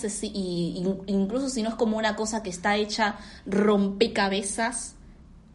[1.06, 4.96] incluso si no es como una cosa que está hecha rompecabezas,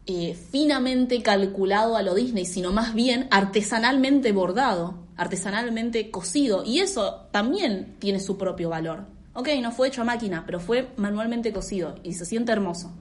[0.06, 6.64] eh, finamente calculado a lo Disney, sino más bien artesanalmente bordado, artesanalmente cosido.
[6.64, 9.04] Y eso también tiene su propio valor.
[9.34, 12.92] Ok, no fue hecho a máquina, pero fue manualmente cosido y se siente hermoso.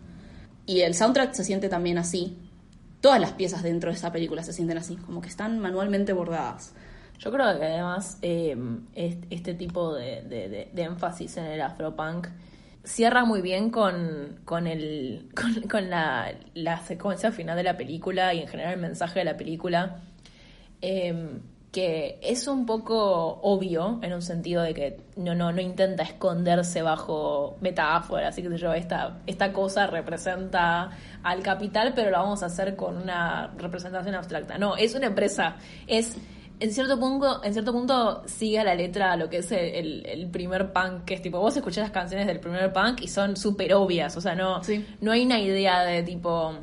[0.65, 2.37] Y el soundtrack se siente también así.
[3.05, 6.73] Todas las piezas dentro de esa película se sienten así, como que están manualmente bordadas.
[7.19, 8.57] Yo creo que además eh,
[8.95, 12.27] est- este tipo de, de- de- de énfasis en el afropunk
[12.83, 15.29] cierra muy bien con, con, el,
[15.69, 19.37] con la, la secuencia final de la película y en general el mensaje de la
[19.37, 20.01] película.
[20.81, 21.41] Em,
[21.75, 26.81] que es un poco obvio en un sentido de que no, no, no intenta esconderse
[26.81, 30.89] bajo metáforas, así que yo, esta, esta cosa representa
[31.21, 34.57] al capital, pero lo vamos a hacer con una representación abstracta.
[34.57, 36.15] No, es una empresa, es
[36.61, 40.29] en cierto punto, en cierto punto sigue a la letra lo que es el, el
[40.29, 43.73] primer punk, que es tipo, vos escuchás las canciones del primer punk y son súper
[43.73, 44.61] obvias, o sea, no,
[45.01, 46.55] no hay una idea de tipo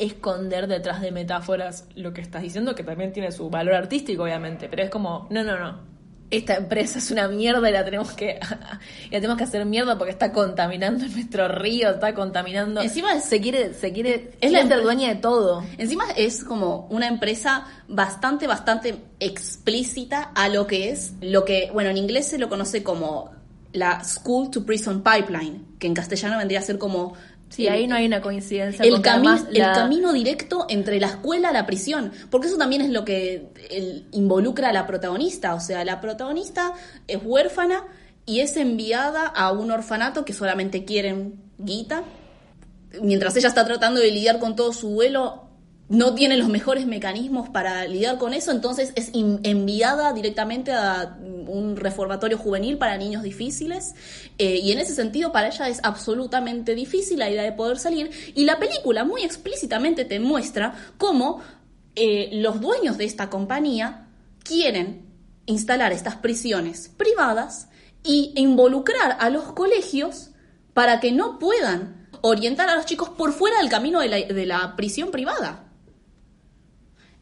[0.00, 4.68] esconder detrás de metáforas lo que estás diciendo, que también tiene su valor artístico, obviamente,
[4.68, 5.90] pero es como, no, no, no.
[6.30, 8.38] Esta empresa es una mierda y la tenemos que
[9.10, 12.80] la tenemos que hacer mierda porque está contaminando nuestro río, está contaminando.
[12.80, 15.64] Encima se quiere se quiere es la dueña de todo.
[15.76, 21.90] Encima es como una empresa bastante bastante explícita a lo que es lo que, bueno,
[21.90, 23.32] en inglés se lo conoce como
[23.72, 27.14] la School to Prison Pipeline, que en castellano vendría a ser como
[27.50, 28.84] Sí, ahí no hay una coincidencia.
[28.84, 33.04] El, el camino directo entre la escuela y la prisión, porque eso también es lo
[33.04, 33.48] que
[34.12, 35.54] involucra a la protagonista.
[35.54, 36.72] O sea, la protagonista
[37.08, 37.84] es huérfana
[38.24, 42.04] y es enviada a un orfanato que solamente quieren guita.
[43.02, 45.49] Mientras ella está tratando de lidiar con todo su duelo,
[45.90, 51.76] no tiene los mejores mecanismos para lidiar con eso, entonces es enviada directamente a un
[51.76, 53.96] reformatorio juvenil para niños difíciles
[54.38, 58.08] eh, y en ese sentido para ella es absolutamente difícil la idea de poder salir
[58.36, 61.40] y la película muy explícitamente te muestra cómo
[61.96, 64.06] eh, los dueños de esta compañía
[64.44, 65.06] quieren
[65.46, 67.68] instalar estas prisiones privadas
[68.04, 70.30] y involucrar a los colegios
[70.72, 75.10] para que no puedan orientar a los chicos por fuera del camino de la prisión
[75.10, 75.69] privada.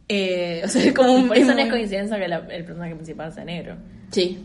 [0.09, 3.45] Eh, o sea, como un, por eso no es coincidencia que el personaje principal sea
[3.45, 3.77] negro.
[4.11, 4.45] Sí.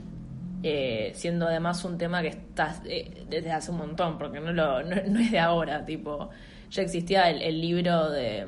[0.61, 4.83] Eh, siendo además un tema que está eh, desde hace un montón, porque no, lo,
[4.83, 6.29] no, es de ahora, tipo,
[6.69, 8.45] ya existía el, libro de...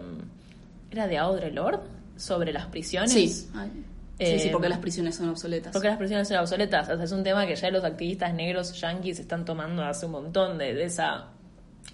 [0.92, 1.84] ¿Era de Audre Lorde?
[2.16, 3.12] Sobre las prisiones.
[3.12, 3.28] Sí.
[3.28, 5.74] sí, sí, porque las prisiones son obsoletas.
[5.74, 6.88] Porque las prisiones son obsoletas.
[6.88, 10.14] O sea, es un tema que ya los activistas negros yanquis están tomando hace un
[10.14, 11.28] montón de, esa...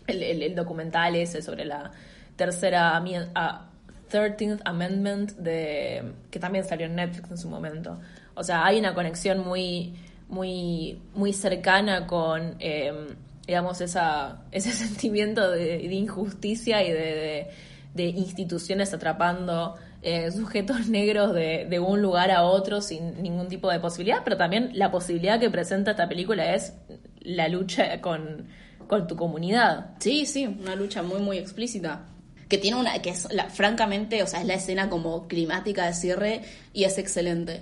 [0.05, 1.91] El, el, documental ese sobre la
[2.35, 3.01] tercera...
[3.33, 3.70] A,
[4.11, 7.99] 13th Amendment de que también salió en Netflix en su momento.
[8.33, 9.93] O sea, hay una conexión muy
[10.27, 13.07] muy muy cercana con em,
[13.45, 17.47] digamos esa ese sentimiento de, injusticia y de,
[17.93, 23.69] de, instituciones atrapando eh, sujetos negros de, de un lugar a otro sin ningún tipo
[23.69, 26.73] de posibilidad, pero también la posibilidad que presenta esta película es
[27.19, 28.47] la lucha con,
[28.87, 29.91] con tu comunidad.
[29.99, 32.05] Sí, sí, una lucha muy, muy explícita
[32.51, 35.93] que tiene una, que es la, francamente, o sea, es la escena como climática de
[35.93, 36.41] cierre
[36.73, 37.61] y es excelente.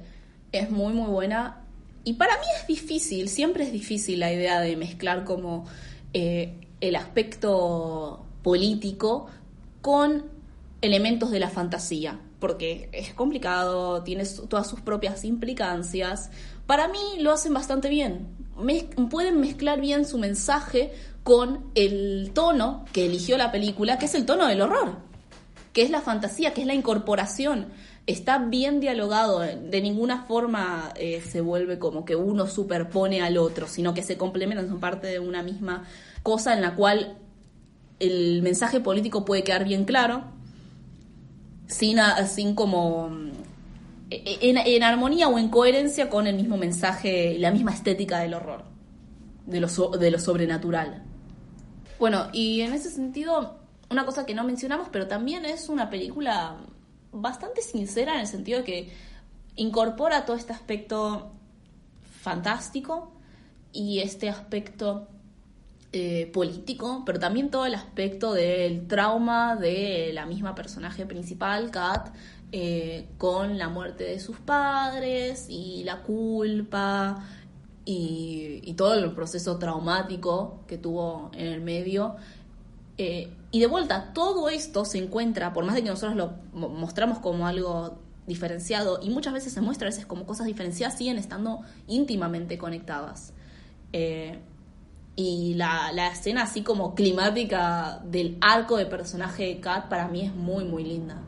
[0.52, 1.62] Es muy, muy buena.
[2.04, 5.68] Y para mí es difícil, siempre es difícil la idea de mezclar como
[6.14, 9.28] eh, el aspecto político
[9.82, 10.26] con
[10.82, 16.32] elementos de la fantasía, porque es complicado, tiene todas sus propias implicancias.
[16.66, 18.28] Para mí lo hacen bastante bien.
[19.12, 24.26] pueden mezclar bien su mensaje con el tono que eligió la película, que es el
[24.26, 24.98] tono del horror,
[25.74, 27.68] que es la fantasía, que es la incorporación.
[28.08, 33.68] Está bien dialogado, de ninguna forma eh, se vuelve como que uno superpone al otro,
[33.68, 35.84] sino que se complementan, son parte de una misma
[36.24, 37.18] cosa en la cual
[38.00, 40.24] el mensaje político puede quedar bien claro,
[41.68, 43.12] sin, sin como
[44.10, 48.64] en, en, armonía o en coherencia con el mismo mensaje, la misma estética del horror,
[49.46, 51.09] de lo sobrenatural.
[52.00, 53.60] Bueno, y en ese sentido,
[53.90, 56.56] una cosa que no mencionamos, pero también es una película
[57.12, 58.94] bastante sincera en el sentido de que
[59.56, 61.34] incorpora todo este aspecto
[62.22, 63.12] fantástico
[63.74, 65.08] y este aspecto
[65.92, 72.14] eh, político, pero también todo el aspecto del trauma de la misma personaje principal, Kat,
[72.52, 77.24] eh, con la muerte de sus padres y la culpa
[77.92, 82.16] y, todo el proceso traumático que tuvo en el medio.
[82.98, 87.20] Eh, y de vuelta, todo esto se encuentra, por más de que nosotros lo mostramos
[87.20, 91.62] como algo diferenciado, y muchas veces se muestra a veces como cosas diferenciadas, siguen estando
[91.88, 93.34] íntimamente conectadas.
[93.92, 94.40] Eh,
[95.16, 100.22] y la, la, escena así como climática del arco de personaje de Kat para mí
[100.22, 101.22] es muy, muy linda.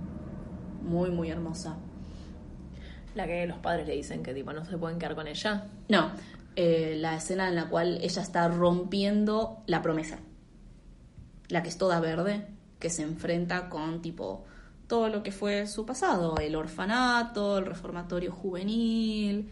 [0.84, 1.76] Muy, muy hermosa.
[3.16, 5.66] La que los padres le dicen que tipo no se pueden quedar con ella.
[5.90, 6.12] No,
[6.56, 10.20] eh, la escena en la cual ella está rompiendo la promesa.
[11.48, 12.46] La que es toda verde,
[12.80, 14.44] que se enfrenta con tipo
[14.88, 19.50] todo lo que fue su pasado, el orfanato, el reformatorio juvenil,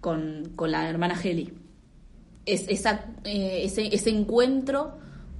[0.00, 1.52] con, la hermana Heli.
[2.46, 4.96] es, eh, ese, ese encuentro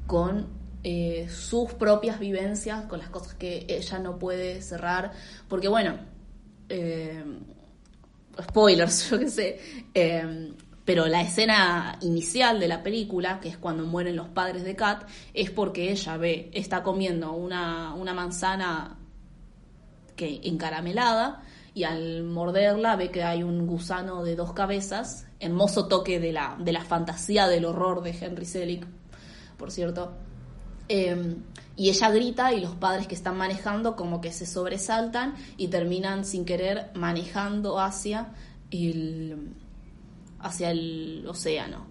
[0.07, 0.49] con
[0.85, 5.13] eh, sus propias vivencias, con las cosas que ella no puede cerrar,
[5.49, 5.97] porque bueno,
[8.43, 9.61] spoilers, yo qué sé,
[10.85, 15.09] pero la escena inicial de la película, que es cuando mueren los padres de Kat,
[15.33, 18.99] es porque ella ve, está comiendo una, una manzana
[20.17, 21.43] que encaramelada
[21.75, 26.57] y al morderla ve que hay un gusano de dos cabezas, hermoso toque de la,
[26.59, 28.87] de la fantasía del horror de Henry Selick,
[29.57, 30.13] por cierto.
[30.89, 31.37] Eh,
[31.77, 36.25] y ella grita y los padres que están manejando como que se sobresaltan y terminan
[36.25, 38.35] sin querer manejando hacia
[38.71, 39.55] el,
[40.43, 41.87] hacia el océano.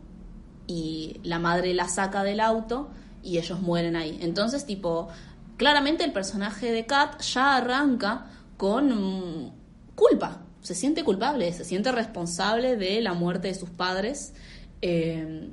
[0.67, 2.89] Y la madre la saca del auto
[3.23, 4.17] y ellos mueren ahí.
[4.21, 5.09] Entonces, tipo,
[5.57, 8.27] claramente el personaje de Kat ya arranca
[8.57, 9.51] con mm,
[9.95, 10.41] culpa.
[10.61, 14.33] Se siente culpable, se siente responsable de la muerte de sus padres.
[14.81, 15.49] eh,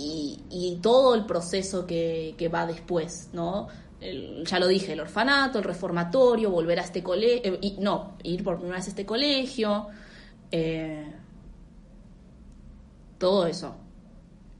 [0.00, 3.68] y, todo el proceso que, va después, ¿no?
[4.44, 8.76] Ya lo dije, el orfanato, el reformatorio, volver a este colegio, no, ir por primera
[8.76, 9.88] vez a este colegio,
[10.52, 11.04] eh,
[13.18, 13.76] todo eso.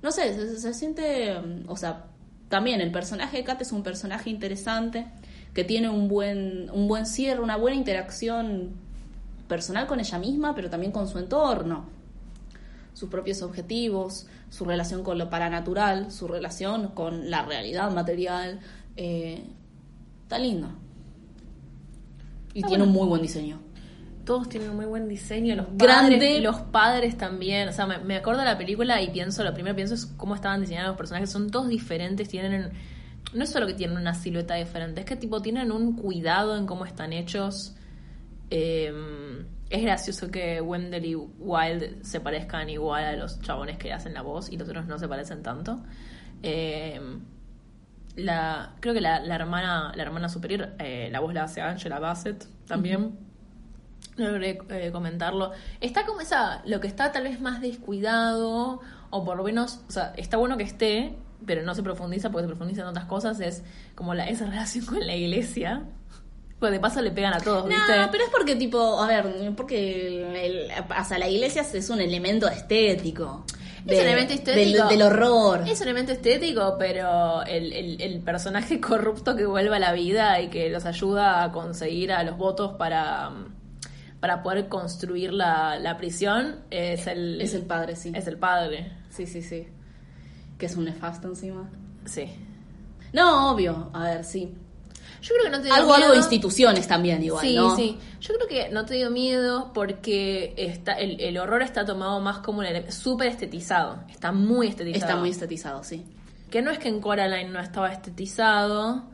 [0.02, 2.06] No sé, se, se siente, mm, o sea,
[2.48, 5.06] también el personaje de Kat es un personaje interesante,
[5.54, 8.70] que tiene un buen, un buen cierre, una buena interacción
[9.48, 11.98] personal con ella misma, pero también con su entorno
[12.98, 18.58] sus propios objetivos, su relación con lo paranatural, su relación con la realidad material.
[18.96, 19.44] Eh,
[20.24, 20.68] está lindo.
[22.54, 22.84] Y tiene bueno.
[22.86, 23.60] un muy buen diseño.
[24.28, 26.16] Todos tienen un muy buen diseño, los Grande.
[26.16, 27.66] padres, los padres también.
[27.66, 30.04] O sea, me, me acuerdo de la película y pienso, lo primero que pienso es
[30.04, 31.30] cómo estaban diseñados los personajes.
[31.30, 32.70] Son todos diferentes, tienen.
[33.32, 36.66] No es solo que tienen una silueta diferente, es que tipo tienen un cuidado en
[36.66, 37.74] cómo están hechos.
[38.50, 38.92] Eh,
[39.70, 44.20] es gracioso que Wendell y Wild se parezcan igual a los chabones que hacen la
[44.20, 45.80] voz y los otros no se parecen tanto.
[46.42, 47.00] Eh,
[48.16, 51.98] la, creo que la, la hermana la hermana superior, eh, la voz la hace Angela
[51.98, 53.27] Bassett también.
[54.18, 55.52] Eh, comentarlo.
[55.80, 59.92] Está como esa, lo que está tal vez más descuidado, o por lo menos, o
[59.92, 61.14] sea, está bueno que esté,
[61.46, 63.62] pero no se profundiza porque se profundiza en otras cosas, es
[63.94, 65.82] como la, esa relación con la iglesia.
[66.58, 67.92] Pues de paso le pegan a todos, No, ¿viste?
[68.10, 73.44] pero es porque, tipo, a ver, porque el- sea, la iglesia es un elemento estético.
[73.86, 74.88] Es un elemento estético.
[74.88, 75.62] Del, del horror.
[75.68, 80.40] Es un elemento estético, pero el, el- el personaje corrupto que vuelve a la vida
[80.40, 83.30] y que los ayuda a conseguir a los votos para,
[84.20, 88.12] para poder construir la, la prisión es el, Es el padre, sí.
[88.14, 89.66] Es el padre, Sí, sí, sí.
[90.58, 91.68] Que es un nefasto encima.
[92.04, 92.28] sí.
[93.12, 93.90] No, obvio.
[93.94, 94.54] A ver, sí.
[95.22, 96.12] Yo creo que no te dio Algo, algo miedo.
[96.12, 97.74] de instituciones también, igual, Sí, ¿no?
[97.74, 97.98] sí.
[98.20, 102.38] Yo creo que no te dio miedo porque está el, el horror está tomado más
[102.40, 104.04] como un súper estetizado.
[104.10, 105.04] Está muy estetizado.
[105.06, 106.04] Está muy estetizado, sí.
[106.50, 109.04] Que no es que en Coraline no estaba estetizado,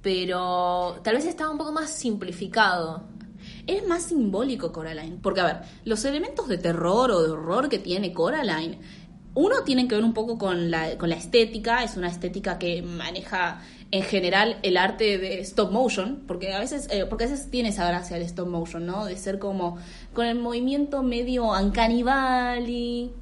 [0.00, 3.02] pero tal vez estaba un poco más simplificado.
[3.66, 5.18] Es más simbólico Coraline.
[5.22, 8.78] Porque, a ver, los elementos de terror o de horror que tiene Coraline,
[9.34, 11.82] uno tiene que ver un poco con la, con la estética.
[11.82, 16.24] Es una estética que maneja en general el arte de stop motion.
[16.26, 19.06] Porque a veces, eh, porque a veces tiene esa gracia el stop motion, ¿no?
[19.06, 19.78] De ser como
[20.12, 23.12] con el movimiento medio uncanny valley.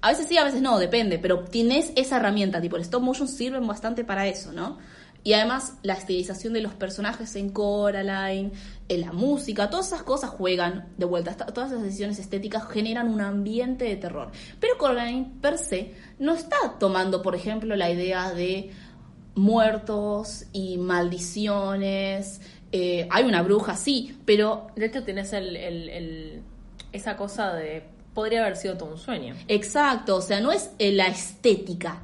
[0.00, 1.18] A veces sí, a veces no, depende.
[1.18, 4.78] Pero tienes esa herramienta, tipo el stop motion sirven bastante para eso, ¿no?
[5.24, 8.50] Y además la estilización de los personajes en Coraline,
[8.94, 11.34] en la música, todas esas cosas juegan de vuelta.
[11.36, 14.30] Todas esas decisiones estéticas generan un ambiente de terror.
[14.60, 18.70] Pero Coraline per se no está tomando, por ejemplo, la idea de
[19.34, 22.40] muertos y maldiciones.
[22.70, 26.42] Eh, hay una bruja, sí, pero De hecho, tienes el, el- el-
[26.92, 27.84] esa cosa de.
[28.14, 29.34] Podría haber sido todo un sueño.
[29.48, 32.02] Exacto, o sea, no es eh, la estética,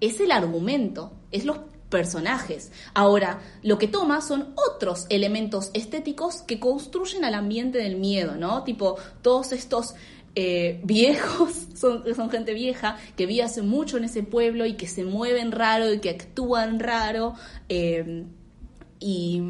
[0.00, 1.58] es el argumento, es los
[1.88, 2.72] personajes.
[2.94, 8.64] Ahora, lo que toma son otros elementos estéticos que construyen al ambiente del miedo, ¿no?
[8.64, 9.94] Tipo, todos estos
[10.34, 14.88] eh, viejos, son, son gente vieja, que vive hace mucho en ese pueblo y que
[14.88, 17.34] se mueven raro y que actúan raro.
[17.68, 18.24] eh,
[18.98, 19.42] y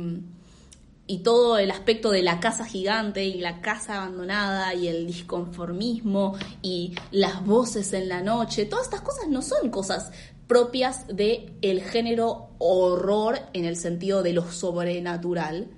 [1.06, 6.36] y todo el aspecto de la casa gigante y la casa abandonada y el disconformismo
[6.62, 10.10] y las voces en la noche, todas estas cosas no son cosas
[10.46, 15.68] propias de el género horror en el sentido de lo sobrenatural.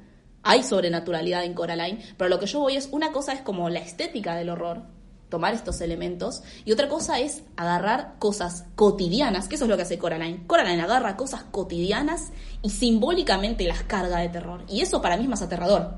[0.42, 3.80] Hay sobrenaturalidad en Coraline, pero lo que yo voy es una cosa es como la
[3.80, 4.82] estética del horror,
[5.28, 9.82] tomar estos elementos, y otra cosa es agarrar cosas cotidianas, que eso es lo que
[9.82, 10.46] hace Coraline.
[10.46, 12.30] Coraline agarra cosas cotidianas
[12.62, 14.64] y simbólicamente las carga de terror.
[14.68, 15.96] Y eso para mí es más aterrador.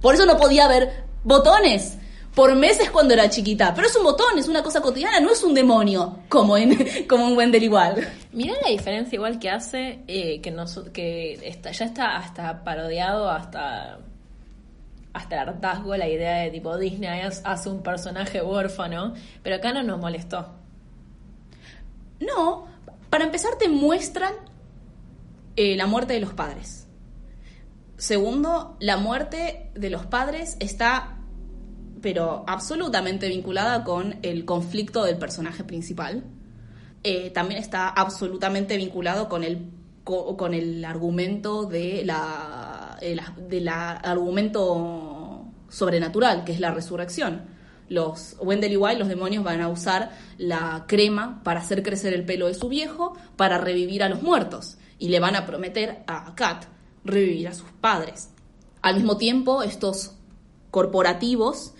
[0.00, 1.96] Por eso no podía haber botones.
[2.34, 3.72] Por meses cuando era chiquita.
[3.74, 7.28] Pero es un botón, es una cosa cotidiana, no es un demonio, como en, como
[7.28, 8.08] en Wendell igual.
[8.32, 13.30] Mirá la diferencia igual que hace, eh, que, nos, que está, ya está hasta parodiado,
[13.30, 13.98] hasta
[15.14, 19.14] hasta el hartazgo la idea de tipo Disney hace un personaje huérfano,
[19.44, 20.48] pero acá no nos molestó.
[22.18, 22.66] No,
[23.10, 24.34] para empezar te muestran
[25.54, 26.88] eh, la muerte de los padres.
[27.96, 31.13] Segundo, la muerte de los padres está,
[32.04, 36.22] pero absolutamente vinculada con el conflicto del personaje principal.
[37.02, 39.70] Eh, también está absolutamente vinculado con el,
[40.04, 47.54] con el argumento de la, de la argumento sobrenatural, que es la resurrección
[47.88, 52.48] los Wendell y los demonios, van a usar la crema para hacer crecer el pelo
[52.48, 54.76] de su viejo para revivir a los muertos.
[54.98, 56.64] Y le van a prometer a Kat
[57.04, 58.30] revivir a sus padres.
[58.82, 60.16] Al mismo tiempo, estos
[60.70, 61.74] corporativos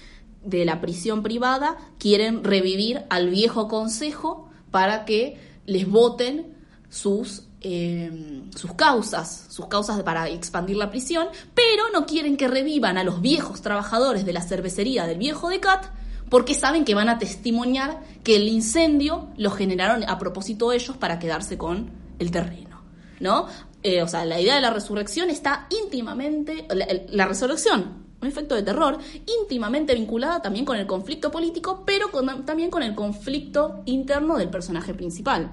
[0.44, 6.54] de la prisión privada quieren revivir al viejo consejo para que les voten
[6.88, 12.98] sus, eh, sus causas, sus causas para expandir la prisión, pero no quieren que revivan
[12.98, 15.86] a los viejos trabajadores de la cervecería del viejo de Cat,
[16.28, 21.18] porque saben que van a testimoniar que el incendio lo generaron a propósito ellos para
[21.18, 22.82] quedarse con el terreno,
[23.20, 23.46] ¿no?
[23.82, 26.66] Eh, o sea, la idea de la resurrección está íntimamente,
[27.10, 28.98] la, resurrección, un efecto de terror,
[29.40, 32.08] íntimamente vinculada también con el conflicto político, pero
[32.44, 35.52] también con el conflicto interno del personaje principal.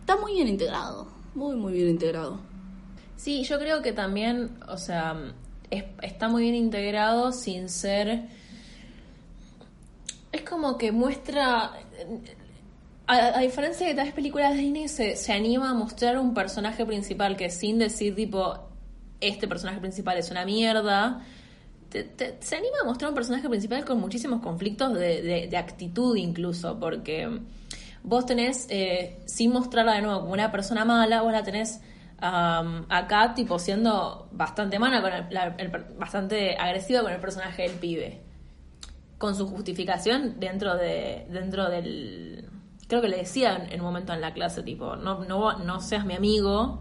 [0.00, 2.40] Está muy bien integrado, muy, muy bien integrado.
[3.16, 5.16] Sí, yo creo que también, o sea,
[5.70, 8.28] está muy bien integrado sin ser...
[10.32, 11.72] Es como que muestra
[13.06, 17.50] a, diferencia de otras películas de Disney, se, anima a mostrar un personaje principal que
[17.50, 18.56] sin decir, tipo,
[19.20, 21.20] este personaje principal es una mierda,
[21.90, 27.40] se anima a mostrar un personaje principal con muchísimos conflictos de, actitud incluso, porque
[28.02, 31.80] vos tenés, eh, sin mostrarla de nuevo como una persona mala, vos la tenés
[32.22, 38.20] acá tipo siendo bastante mala, con bastante agresiva con el personaje del pibe.
[39.18, 42.48] Con su justificación dentro de dentro del
[42.88, 46.04] creo que le decían en un momento en la clase, tipo, no, no, no seas
[46.04, 46.80] mi amigo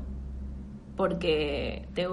[1.00, 2.06] porque te,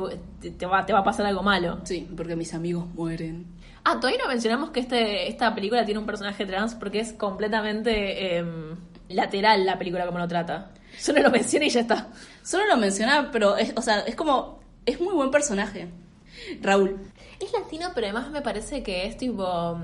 [0.53, 1.81] te, va, te va a pasar algo malo.
[1.83, 3.45] Sí, porque mis amigos mueren.
[3.83, 8.37] Ah, todavía no mencionamos que este, esta película tiene un personaje trans porque es completamente
[8.37, 8.77] em,
[9.09, 10.71] lateral la película como lo trata.
[10.97, 12.11] Solo lo menciona y ya está.
[12.45, 15.89] Solo lo menciona, pero es, o sea, es como, es muy buen personaje.
[16.63, 16.97] Raúl.
[17.41, 19.81] Es latino, pero además me parece que es tipo,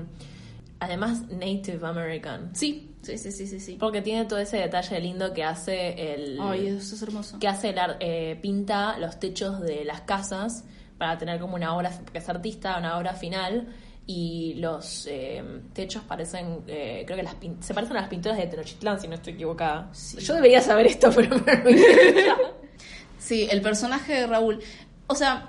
[0.83, 2.55] además Native American.
[2.55, 6.39] Sí, Sí, sí, sí, sí, Porque tiene todo ese detalle lindo que hace el...
[6.39, 7.37] Ay, eso es hermoso.
[7.37, 10.63] Que hace el, eh, pinta los techos de las casas
[10.97, 13.67] para tener como una obra, porque es artista, una obra final
[14.05, 18.47] y los eh, techos parecen, eh, creo que las se parecen a las pinturas de
[18.47, 19.91] Tenochtitlán, si no estoy equivocada.
[20.19, 21.35] Yo debería saber esto, pero...
[23.19, 24.59] sí, el personaje de Raúl,
[25.07, 25.47] o sea,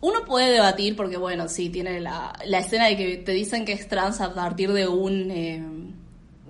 [0.00, 3.72] uno puede debatir porque, bueno, sí, tiene la, la escena de que te dicen que
[3.72, 5.30] es trans a partir de un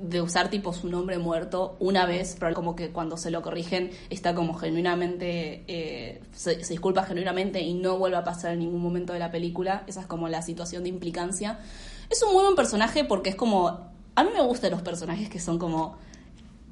[0.00, 3.90] de usar tipo su nombre muerto una vez, pero como que cuando se lo corrigen
[4.10, 9.12] está como genuinamente, eh, se, disculpa genuinamente y no vuelve a pasar en ningún momento
[9.12, 9.84] de la película.
[9.86, 11.58] Esa es como la situación de implicancia.
[12.10, 13.88] Es un muy buen personaje porque es como...
[14.14, 15.96] A mí me gustan los personajes que son como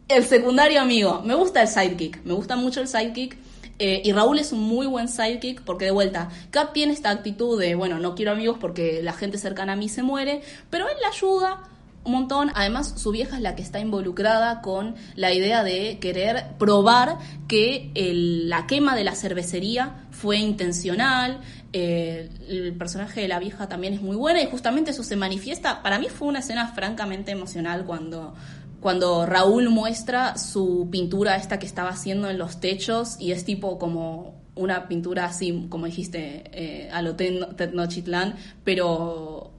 [0.09, 1.22] el secundario amigo.
[1.24, 3.37] Me gusta el sidekick, me gusta mucho el sidekick.
[3.79, 7.61] Eh, y Raúl es un muy buen sidekick porque de vuelta, Cap tiene esta actitud
[7.61, 10.97] de, bueno, no quiero amigos porque la gente cercana a mí se muere, pero él
[11.03, 11.62] la ayuda,
[12.07, 12.51] un montón.
[12.55, 17.18] Además, su vieja es la que está involucrada con la idea de querer probar
[17.49, 21.41] que la quema de la cervecería fue intencional.
[21.72, 25.83] Eh, el personaje de la vieja también es muy buena y justamente eso se manifiesta.
[25.83, 28.35] Para mí fue una escena francamente emocional cuando
[28.87, 33.80] cuando Raúl muestra su pintura esta que estaba haciendo en los techos y es tipo
[33.80, 37.16] como una pintura así, como dijiste, eh, a lo
[38.62, 39.51] pero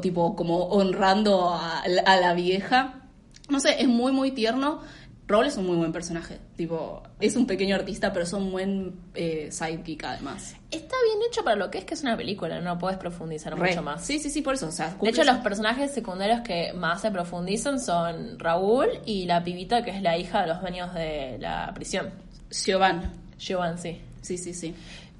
[0.00, 3.04] tipo como honrando a, la vieja.
[3.48, 4.80] No sé, es muy, muy tierno.
[5.28, 6.38] Roll es un muy buen personaje.
[6.56, 10.56] Tipo, es un pequeño artista, pero es un buen eh, sidekick además.
[10.70, 13.82] Está bien hecho para lo que es que es una película, no puedes profundizar mucho
[13.82, 14.04] más.
[14.04, 14.68] Sí, sí, sí, por eso.
[14.68, 19.42] O sea, de hecho, los personajes secundarios que más se profundizan son Raúl y la
[19.44, 22.10] pibita que es la hija de los dueños de la prisión.
[22.50, 23.06] Giovanni.
[23.38, 24.00] Giovanni, sí.
[24.20, 24.74] Sí, sí, sí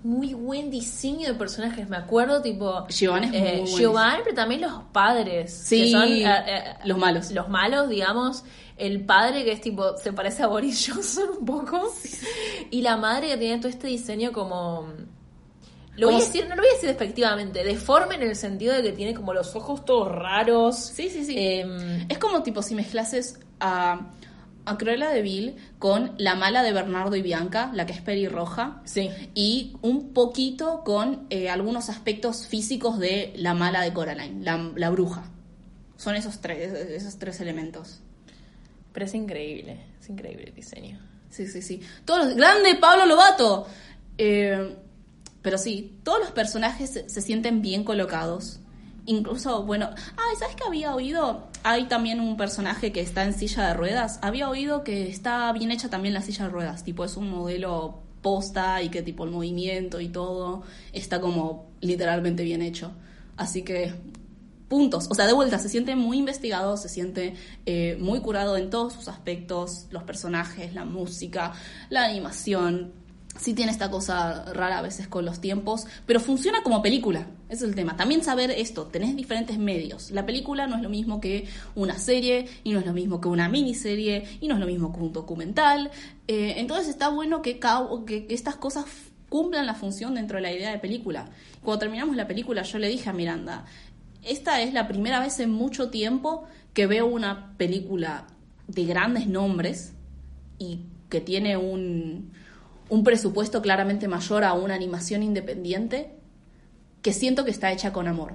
[0.05, 2.87] muy buen diseño de personajes, me acuerdo, tipo...
[2.89, 5.53] Giovanni es muy eh, Giovanni, pero también los padres.
[5.53, 7.31] Sí, que son, eh, eh, los malos.
[7.31, 8.45] Los malos, digamos.
[8.77, 11.93] El padre que es tipo, se parece a Boris Johnson un poco.
[12.71, 14.89] Y la madre que tiene todo este diseño como...
[15.97, 18.83] Lo voy a decir, no lo voy a decir despectivamente, deforme en el sentido de
[18.83, 20.77] que tiene como los ojos todos raros.
[20.77, 21.35] Sí, sí, sí.
[21.37, 24.11] Em, Es como tipo si mezclases a,
[24.65, 28.81] a Cruella de Vil con la mala de Bernardo y Bianca, la que es pelirroja.
[28.87, 29.11] sí.
[29.35, 34.89] Y un poquito con eh, algunos aspectos físicos de la mala de Coraline, la, la
[34.89, 35.25] bruja.
[35.99, 38.01] Son esos tres, esos tres elementos.
[38.93, 40.99] Pero es increíble, es increíble el diseño.
[41.31, 41.81] Sí, sí, sí.
[42.05, 43.67] Todos los- ¡Grande Pablo Lobato!
[44.19, 44.77] Eh,
[45.41, 48.61] pero sí, todos los personajes se, sienten bien colocados.
[49.07, 51.49] Incluso, bueno, ay, ¿sabes qué había oído?
[51.65, 54.21] Hay también un personaje que está en silla de ruedas.
[54.23, 56.85] Había oído que está bien hecha también la silla de ruedas.
[56.85, 60.63] Tipo, es un modelo posta y que tipo el movimiento y todo
[60.93, 62.93] está como literalmente bien hecho.
[63.37, 63.95] Así que
[64.73, 65.07] puntos.
[65.11, 67.35] O sea, de vuelta, se siente muy investigado, se siente
[67.67, 71.53] eh, muy curado en todos sus aspectos, los personajes, la música,
[71.91, 72.95] la animación.
[73.39, 77.27] Sí tiene esta cosa rara a veces con los tiempos, pero funciona como película.
[77.51, 77.99] Ese es el tema.
[77.99, 80.11] También saber esto, tenés diferentes medios.
[80.11, 83.29] La película no es lo mismo que una serie, y no es lo mismo que
[83.29, 85.91] una miniserie, y no es lo mismo que un documental.
[86.29, 87.61] Eh, entonces está bueno que,
[88.31, 88.87] estas cosas
[89.29, 91.29] cumplan la función dentro de la idea de película.
[91.63, 93.67] Cuando terminamos la película yo le dije a Miranda,
[94.23, 96.45] esta es la primera vez en mucho tiempo
[96.75, 98.27] que veo una película
[98.69, 99.95] de grandes nombres
[100.59, 102.33] y que tiene un,
[102.89, 106.15] un presupuesto claramente mayor a una animación independiente
[107.03, 108.35] que siento que está hecha con amor.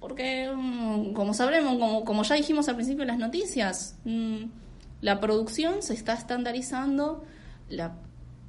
[0.00, 4.44] Porque, mm, como sabremos, como, como ya dijimos al principio de las noticias, mm,
[5.00, 7.24] la producción se está estandarizando,
[7.68, 7.96] la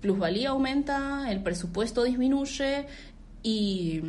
[0.02, 2.88] plusvalía aumenta, el presupuesto disminuye
[3.44, 4.02] y,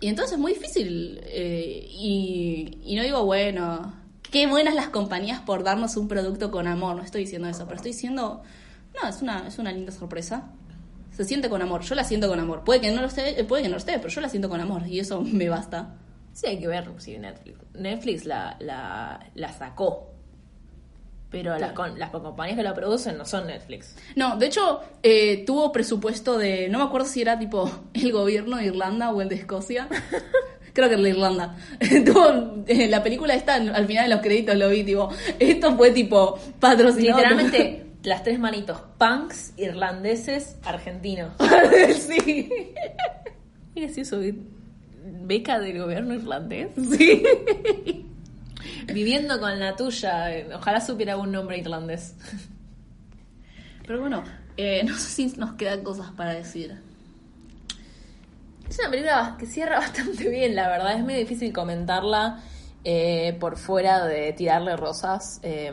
[0.00, 1.20] y entonces es muy difícil.
[1.24, 3.94] eh, y, y no digo, bueno,
[4.30, 7.76] qué buenas las compañías por darnos un producto con amor, no estoy diciendo eso, pero
[7.76, 8.42] estoy diciendo,
[9.00, 10.50] no, es una, es una linda sorpresa.
[11.12, 12.64] Se siente con amor, yo la siento con amor.
[12.64, 14.48] Puede que no lo esté, eh, puede que no lo esté, pero yo la siento
[14.48, 15.94] con amor y eso me basta.
[16.32, 20.13] Sí, hay que ver si Netflix, Netflix la, la, la sacó.
[21.34, 23.96] Pero las, con- las compañías que la producen no son Netflix.
[24.14, 26.68] No, de hecho, eh, tuvo presupuesto de.
[26.68, 29.88] No me acuerdo si era tipo el gobierno de Irlanda o el de Escocia.
[30.72, 31.56] Creo que el de Irlanda.
[32.06, 35.08] tuvo, eh, la película esta, al final de los créditos lo vi, tipo.
[35.40, 37.18] Esto fue tipo patrocinado.
[37.18, 41.32] Literalmente, las tres manitos, punks, irlandeses, argentinos.
[41.98, 42.48] sí.
[43.74, 44.20] ¿Qué es eso?
[45.26, 46.68] ¿Beca del gobierno irlandés?
[46.96, 47.24] Sí.
[48.86, 50.30] Viviendo con la tuya.
[50.54, 52.14] Ojalá supiera algún nombre irlandés.
[53.86, 54.24] Pero bueno,
[54.56, 56.80] eh, no sé si nos quedan cosas para decir.
[58.68, 60.96] Es una película que cierra bastante bien, la verdad.
[60.96, 62.40] Es muy difícil comentarla
[62.82, 65.40] eh, por fuera de tirarle rosas.
[65.42, 65.72] Eh,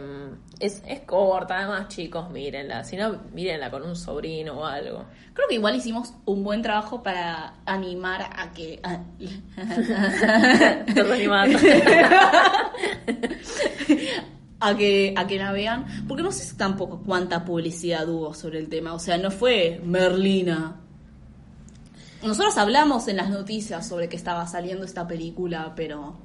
[0.61, 2.83] es, es corta, además, chicos, mírenla.
[2.83, 5.05] Si no, mírenla con un sobrino o algo.
[5.33, 8.79] Creo que igual hicimos un buen trabajo para animar a que.
[8.83, 8.99] a-
[14.59, 18.69] a que, a que la vean, porque no sé tampoco cuánta publicidad hubo sobre el
[18.69, 20.77] tema, o sea, no fue Merlina.
[22.23, 26.15] Nosotros hablamos en las noticias sobre que estaba saliendo esta película, pero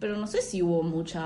[0.00, 1.22] pero no sé si hubo mucha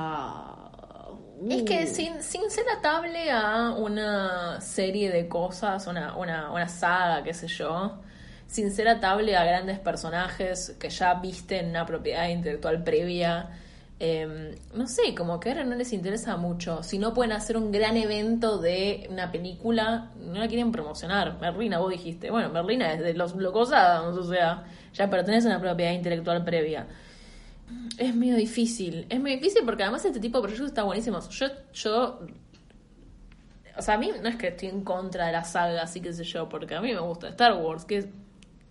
[1.49, 1.87] Es que Uh.
[1.87, 7.47] sin, sin ser atable a una serie de cosas, una, una, una saga, qué sé
[7.47, 7.99] yo,
[8.47, 13.49] sin ser atable a grandes personajes que ya visten una propiedad intelectual previa,
[14.03, 16.83] eh, no sé, como que ahora no les interesa mucho.
[16.83, 21.39] Si no pueden hacer un gran evento de una película, no la quieren promocionar.
[21.39, 24.65] Merlina, vos dijiste, bueno, Merlina es de los Locos Adams, o sea,
[24.95, 26.87] ya pertenece a una propiedad intelectual previa.
[27.99, 29.07] Es medio difícil.
[29.09, 31.29] Es medio difícil porque además este tipo de proyectos está buenísimos.
[31.31, 32.21] Yo, yo.
[33.77, 36.13] O sea, a mí no es que estoy en contra de la saga, así que
[36.13, 38.09] sé yo, porque a mí me gusta Star Wars, que es-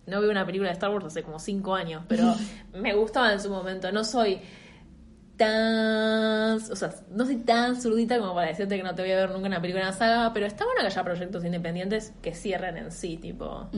[0.06, 2.34] no veo una película de Star Wars hace como cinco años, pero
[2.74, 3.90] me gustaba en su momento.
[3.92, 4.40] No soy
[5.36, 6.56] tan.
[6.70, 9.30] O sea, no soy tan zurdita como para decirte que no te voy a ver
[9.30, 12.76] nunca una película de la saga, pero está bueno que haya proyectos independientes que cierren
[12.76, 13.68] en sí, tipo.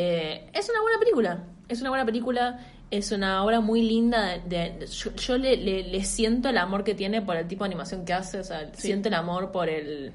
[0.00, 1.44] Eh, es una buena película.
[1.68, 2.58] Es una buena película.
[2.90, 4.38] Es una obra muy linda.
[4.38, 7.64] De, de- yo yo le, le- le siento el amor que tiene por el tipo
[7.64, 8.38] de animación que hace.
[8.40, 10.12] O sea, siento el amor por el.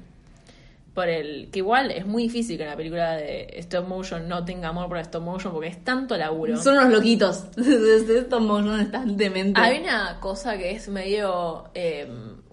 [0.94, 1.50] Por el.
[1.52, 4.96] Que igual es muy difícil que una película de stop motion no tenga amor por
[4.98, 6.56] el stop motion porque es tanto laburo.
[6.56, 7.44] Son unos loquitos.
[7.56, 9.62] Estos monos están dementes.
[9.62, 12.08] Hay una cosa que es medio eh,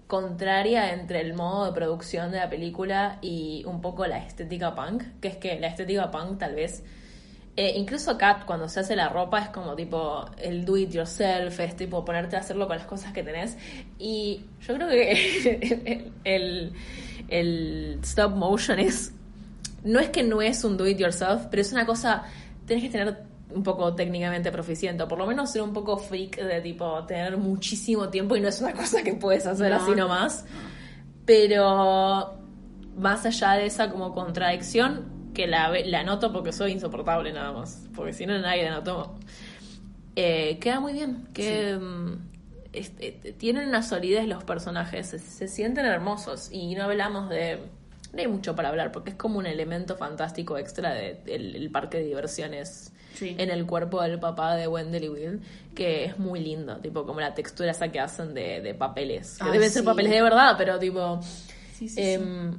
[0.06, 5.02] contraria entre el modo de producción de la película y un poco la estética punk,
[5.20, 6.82] que es que la estética punk tal vez,
[7.56, 11.60] eh, incluso Kat cuando se hace la ropa es como tipo el do it yourself,
[11.60, 13.56] es tipo ponerte a hacerlo con las cosas que tenés
[13.98, 16.72] y yo creo que el,
[17.28, 19.12] el stop motion es
[19.84, 22.22] no es que no es un do it yourself, pero es una cosa,
[22.66, 26.36] tenés que tener un poco técnicamente proficiente, o por lo menos ser un poco freak
[26.42, 29.76] de tipo tener muchísimo tiempo y no es una cosa que puedes hacer No.
[29.76, 30.44] así nomás.
[31.26, 32.34] Pero
[32.96, 37.88] más allá de esa como contradicción, que la, la noto porque soy insoportable nada más,
[37.94, 39.14] porque si no nadie la notó.
[40.16, 42.12] Eh, queda muy bien, que mm,
[42.72, 47.58] este, tienen una solidez los personajes, se, se sienten hermosos y no hablamos de...
[48.12, 51.56] No hay mucho para hablar porque es como un elemento fantástico extra del de, el-
[51.56, 53.34] el parque de diversiones Sí.
[53.38, 55.40] en el cuerpo del papá de Wendell y Will,
[55.74, 59.50] que es muy lindo, tipo como la textura esa que hacen de, de papeles, que
[59.50, 61.20] deben ser papeles de verdad, pero tipo...
[61.74, 62.56] Sí, sí, em,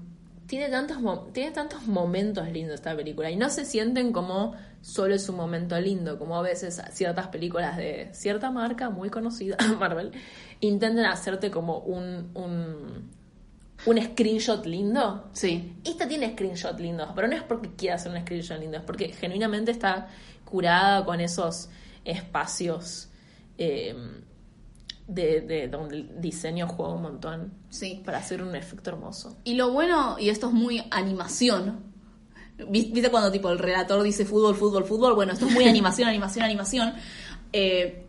[0.54, 1.00] Tiene tantos,
[1.34, 5.80] tiene tantos momentos lindos esta película y no se sienten como solo es un momento
[5.82, 10.12] lindo, como a veces ciertas películas de cierta marca muy conocida, Marvel,
[10.60, 13.10] intentan hacerte como un, un,
[13.88, 15.28] un screenshot lindo.
[15.34, 15.76] Sí.
[15.84, 19.08] Esta tiene screenshot lindos, pero no es porque quiera hacer un screenshot lindo, es porque
[19.12, 20.08] genuinamente está
[20.46, 21.70] curada con esos
[22.06, 23.10] espacios
[23.58, 23.96] eh,
[25.08, 28.02] de, de donde el diseño juega un montón Sí.
[28.06, 29.38] para hacer un efecto hermoso.
[29.44, 31.80] Y lo bueno, y esto es muy animación.
[32.70, 35.16] ¿Vis- ¿Viste cuando tipo el relator dice fútbol, fútbol, fútbol?
[35.16, 36.94] Bueno, esto es muy animación, animación, animación.
[37.52, 38.06] Eh,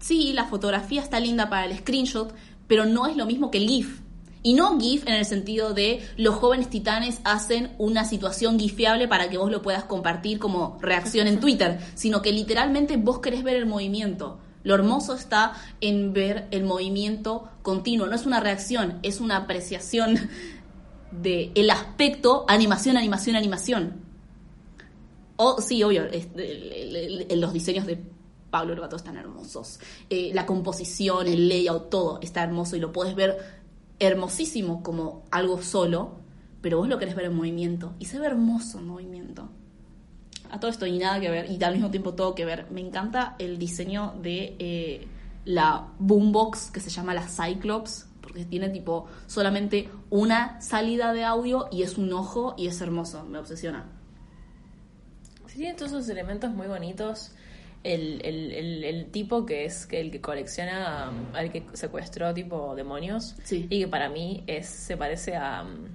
[0.00, 2.32] sí, la fotografía está linda para el screenshot,
[2.66, 4.00] pero no es lo mismo que el GIF.
[4.42, 9.28] Y no GIF en el sentido de los jóvenes titanes hacen una situación gifeable para
[9.28, 13.56] que vos lo puedas compartir como reacción en Twitter, sino que literalmente vos querés ver
[13.56, 14.38] el movimiento.
[14.64, 18.06] Lo hermoso está en ver el movimiento continuo.
[18.06, 20.18] No es una reacción, es una apreciación
[21.12, 24.08] de el aspecto animación, animación, animación.
[25.36, 26.04] O, sí, obvio,
[27.36, 28.02] los diseños de
[28.50, 29.78] Pablo Orgato están hermosos.
[30.10, 33.38] Eh, la composición, el layout, todo está hermoso y lo puedes ver
[34.00, 36.16] hermosísimo como algo solo,
[36.60, 37.94] pero vos lo querés ver en movimiento.
[37.98, 39.48] Y se ve hermoso en movimiento.
[40.50, 42.66] A todo esto y nada que ver, y al mismo tiempo todo que ver.
[42.70, 45.06] Me encanta el diseño de eh,
[45.44, 51.68] la boombox que se llama la Cyclops, porque tiene tipo solamente una salida de audio
[51.70, 53.86] y es un ojo y es hermoso, me obsesiona.
[55.46, 57.32] Sí, tiene todos esos elementos muy bonitos.
[57.84, 62.34] El, el, el, el tipo que es que el que colecciona um, al que secuestró
[62.34, 63.66] tipo demonios Sí.
[63.70, 65.86] y que para mí es se parece a um,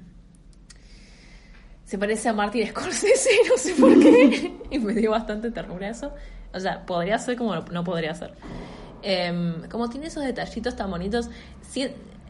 [1.94, 6.12] se parece a Martin Scorsese no sé por qué y me dio bastante ternura eso
[6.52, 8.34] o sea podría ser como no, podría ser
[9.04, 11.30] Em, como tiene esos detallitos tan bonitos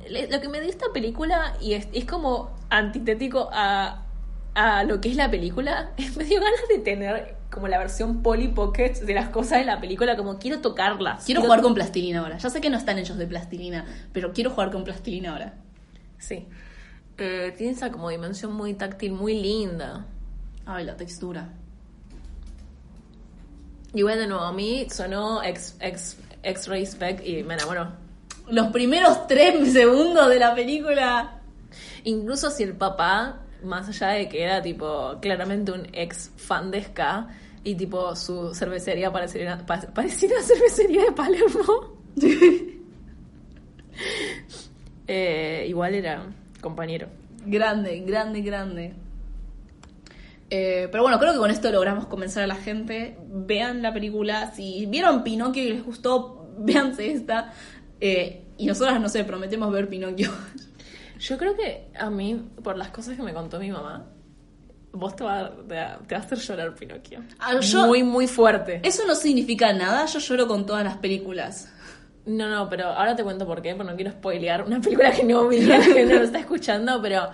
[0.09, 4.03] le- lo que me dio esta película y es, es como antitético a,
[4.53, 8.49] a lo que es la película me dio ganas de tener como la versión Polly
[8.49, 12.37] Pocket de las cosas de la película como quiero tocarlas Quiero jugar con plastilina ahora.
[12.37, 15.53] Ya sé que no están hechos de plastilina, pero quiero jugar con plastilina ahora.
[16.17, 16.47] sí
[17.17, 20.05] Eh, tiene esa como dimensión muy táctil muy linda
[20.65, 21.49] Ay, la textura.
[23.93, 27.89] igual de nuevo a mí sonó X, X, X-Ray Spec y me enamoró
[28.49, 31.39] Los primeros tres segundos de la película.
[32.03, 36.83] Incluso si el papá, más allá de que era tipo claramente un ex fan de
[36.83, 37.27] Ska
[37.63, 41.97] y tipo su cervecería pareciera, pa- parecía una cervecería de Palermo.
[45.07, 46.25] Eh, igual era
[46.63, 47.07] compañero.
[47.45, 48.93] Grande, grande, grande.
[50.49, 53.17] Eh, pero bueno, creo que con esto logramos convencer a la gente.
[53.27, 54.51] Vean la película.
[54.51, 57.53] Si vieron Pinocchio y les gustó, véanse esta.
[57.99, 60.31] Eh, y nosotras, no sé, prometemos ver Pinocchio.
[61.19, 64.05] Yo creo que a mí, por las cosas que me contó mi mamá,
[64.91, 67.19] vos te va, a- te va- te va a hacer llorar Pinocchio.
[67.39, 68.79] Ah, yo- Muy, muy fuerte.
[68.83, 70.05] Eso no significa nada.
[70.05, 71.72] Yo lloro con todas las películas.
[72.25, 75.23] No, no, pero ahora te cuento por qué, porque no quiero spoilear una película que
[75.23, 77.29] no vi, gente no lo está escuchando, pero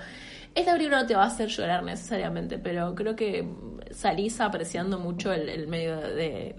[0.55, 3.47] esta película no te va a hacer llorar necesariamente, pero creo que
[3.91, 6.55] salís apreciando mucho el, el medio de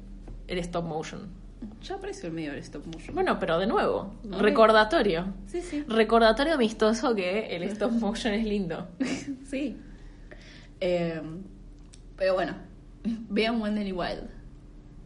[0.47, 1.29] el stop motion.
[1.83, 3.15] Ya aprecio el medio del stop motion.
[3.15, 5.35] Bueno, pero de nuevo, recordatorio.
[5.47, 5.85] Sí, sí.
[5.89, 8.89] Recordatorio amistoso que el stop motion es lindo.
[9.45, 9.77] Sí.
[10.81, 11.21] Eh,
[12.17, 12.55] pero bueno,
[13.29, 14.31] vean Wendell y Wild.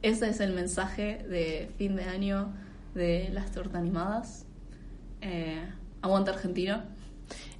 [0.02, 2.52] Ese es el mensaje de fin de año
[2.94, 4.46] de las tortas animadas.
[5.20, 5.62] Eh,
[6.02, 6.82] aguanta Argentino.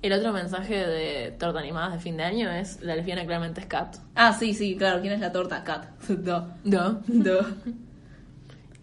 [0.03, 3.67] El otro mensaje de torta animadas de fin de año es la lesbiana claramente es
[3.67, 3.97] Kat.
[4.15, 5.01] Ah, sí, sí, claro.
[5.01, 5.65] ¿Quién es la torta?
[6.23, 6.49] No.
[6.65, 7.01] No.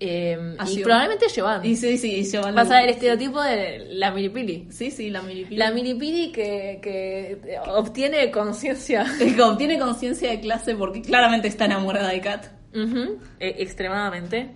[0.04, 1.70] Eh, Así y probablemente Giovanni.
[1.70, 2.56] Y sí, sí, Giovanni.
[2.56, 4.68] Vas a ver el estereotipo de la milipili.
[4.72, 5.58] Sí, sí, la milipili.
[5.58, 9.06] La milipili que, que obtiene conciencia
[9.38, 12.48] Como tiene conciencia de clase porque claramente está enamorada de Kat.
[12.74, 14.50] E- extremadamente.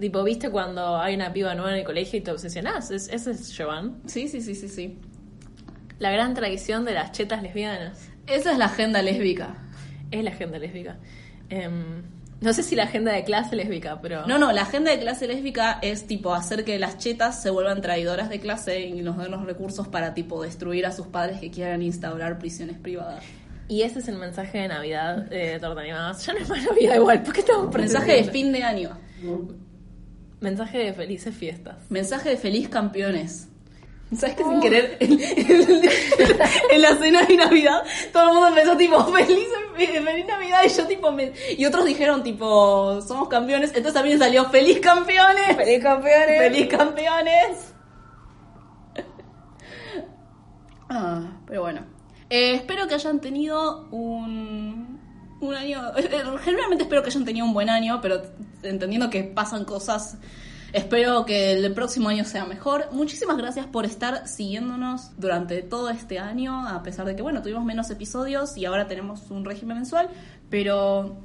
[0.00, 2.90] Tipo, ¿viste cuando hay una piba nueva en el colegio y te obsesionás?
[2.90, 4.00] Es, ese es Jovan.
[4.06, 4.98] Sí, sí, sí, sí, sí.
[5.98, 8.08] La gran tradición de las chetas lesbianas.
[8.26, 9.56] Esa es la agenda lésbica.
[10.10, 10.96] Es la agenda lésbica.
[11.50, 12.02] Em,
[12.40, 14.26] no sé si la agenda de clase lésbica, pero...
[14.26, 17.82] No, no, la agenda de clase lésbica es tipo hacer que las chetas se vuelvan
[17.82, 21.50] traidoras de clase y nos den los recursos para tipo destruir a sus padres que
[21.50, 23.22] quieran instaurar prisiones privadas.
[23.68, 26.24] Y ese es el mensaje de Navidad de Torta Animadas.
[26.24, 28.98] Ya no es más Navidad igual, ¿por qué estamos Mensaje de fin de año.
[30.40, 31.76] Mensaje de felices fiestas.
[31.90, 33.46] Mensaje de feliz campeones.
[34.16, 35.82] ¿Sabes que sin querer en, en-
[36.72, 40.84] en la cena de Navidad todo el mundo empezó tipo feliz, feliz Navidad y yo
[40.88, 46.38] tipo me- y otros dijeron tipo somos campeones entonces también salió feliz campeones ¡Feliz campeones!
[46.40, 47.72] feliz campeones
[50.88, 51.82] Ah, pero bueno
[52.30, 54.89] Eh, espero que hayan tenido un
[55.40, 58.22] un año eh, eh, generalmente espero que hayan tenido un buen año pero
[58.62, 60.18] entendiendo que pasan cosas
[60.72, 62.88] Espero que el próximo año sea mejor.
[62.92, 67.64] Muchísimas gracias por estar siguiéndonos durante todo este año, a pesar de que, bueno, tuvimos
[67.64, 70.08] menos episodios y ahora tenemos un régimen mensual,
[70.48, 71.16] pero,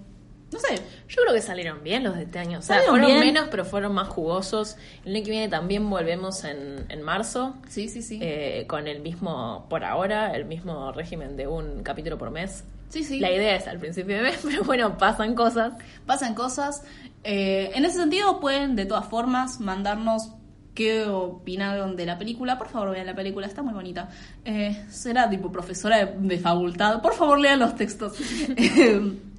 [0.51, 2.57] no sé, Yo creo que salieron bien los de este año.
[2.59, 3.33] O sea, Salieron fueron bien.
[3.33, 4.77] menos, pero fueron más jugosos.
[5.03, 7.55] El año que viene también volvemos en, en marzo.
[7.67, 8.19] sí, sí, sí.
[8.23, 12.63] eh, con el mismo, por ahora, el mismo régimen de un capítulo por mes.
[12.89, 13.19] Sí, sí.
[13.19, 15.73] La idea es al principio de mes, pero bueno, pasan cosas.
[16.05, 16.83] Pasan cosas.
[17.23, 20.31] Eh, en ese sentido, pueden de todas formas mandarnos
[20.73, 22.57] qué opinaron de la película.
[22.57, 24.09] Por favor, vean la película, está muy bonita.
[24.43, 27.01] Eh, será tipo profesora de, de facultad.
[27.01, 28.13] Por favor, lean los textos.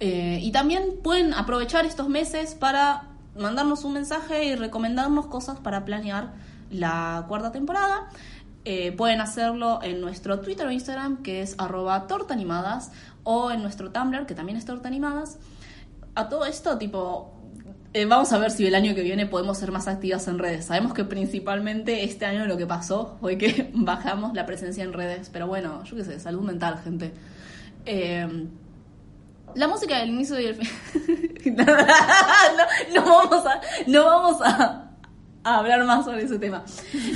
[0.00, 3.02] Eh, y también pueden aprovechar estos meses para
[3.36, 6.32] mandarnos un mensaje y recomendarnos cosas para planear
[6.70, 8.08] la cuarta temporada.
[8.64, 12.92] Eh, pueden hacerlo en nuestro Twitter o Instagram, que es arroba tortaanimadas,
[13.22, 15.38] o en nuestro Tumblr, que también es tortaanimadas.
[16.14, 17.32] A todo esto, tipo,
[17.92, 20.66] eh, vamos a ver si el año que viene podemos ser más activas en redes.
[20.66, 25.30] Sabemos que principalmente este año lo que pasó fue que bajamos la presencia en redes,
[25.32, 27.12] pero bueno, yo qué sé, salud mental, gente.
[27.86, 28.46] Eh,
[29.56, 30.68] la música del inicio y el fin.
[32.94, 34.79] no vamos a, no vamos a,
[35.44, 36.64] a hablar más sobre ese tema.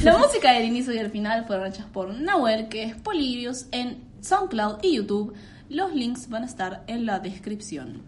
[0.03, 4.03] La música del inicio y el final fueron hechas por Nahuel, que es Polivius, en
[4.21, 5.35] SoundCloud y YouTube.
[5.69, 8.03] Los links van a estar en la descripción.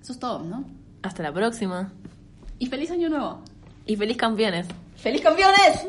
[0.00, 0.64] Eso es todo, ¿no?
[1.02, 1.92] Hasta la próxima.
[2.58, 3.40] Y feliz año nuevo.
[3.86, 4.66] Y feliz campeones.
[4.96, 5.88] ¡Feliz campeones!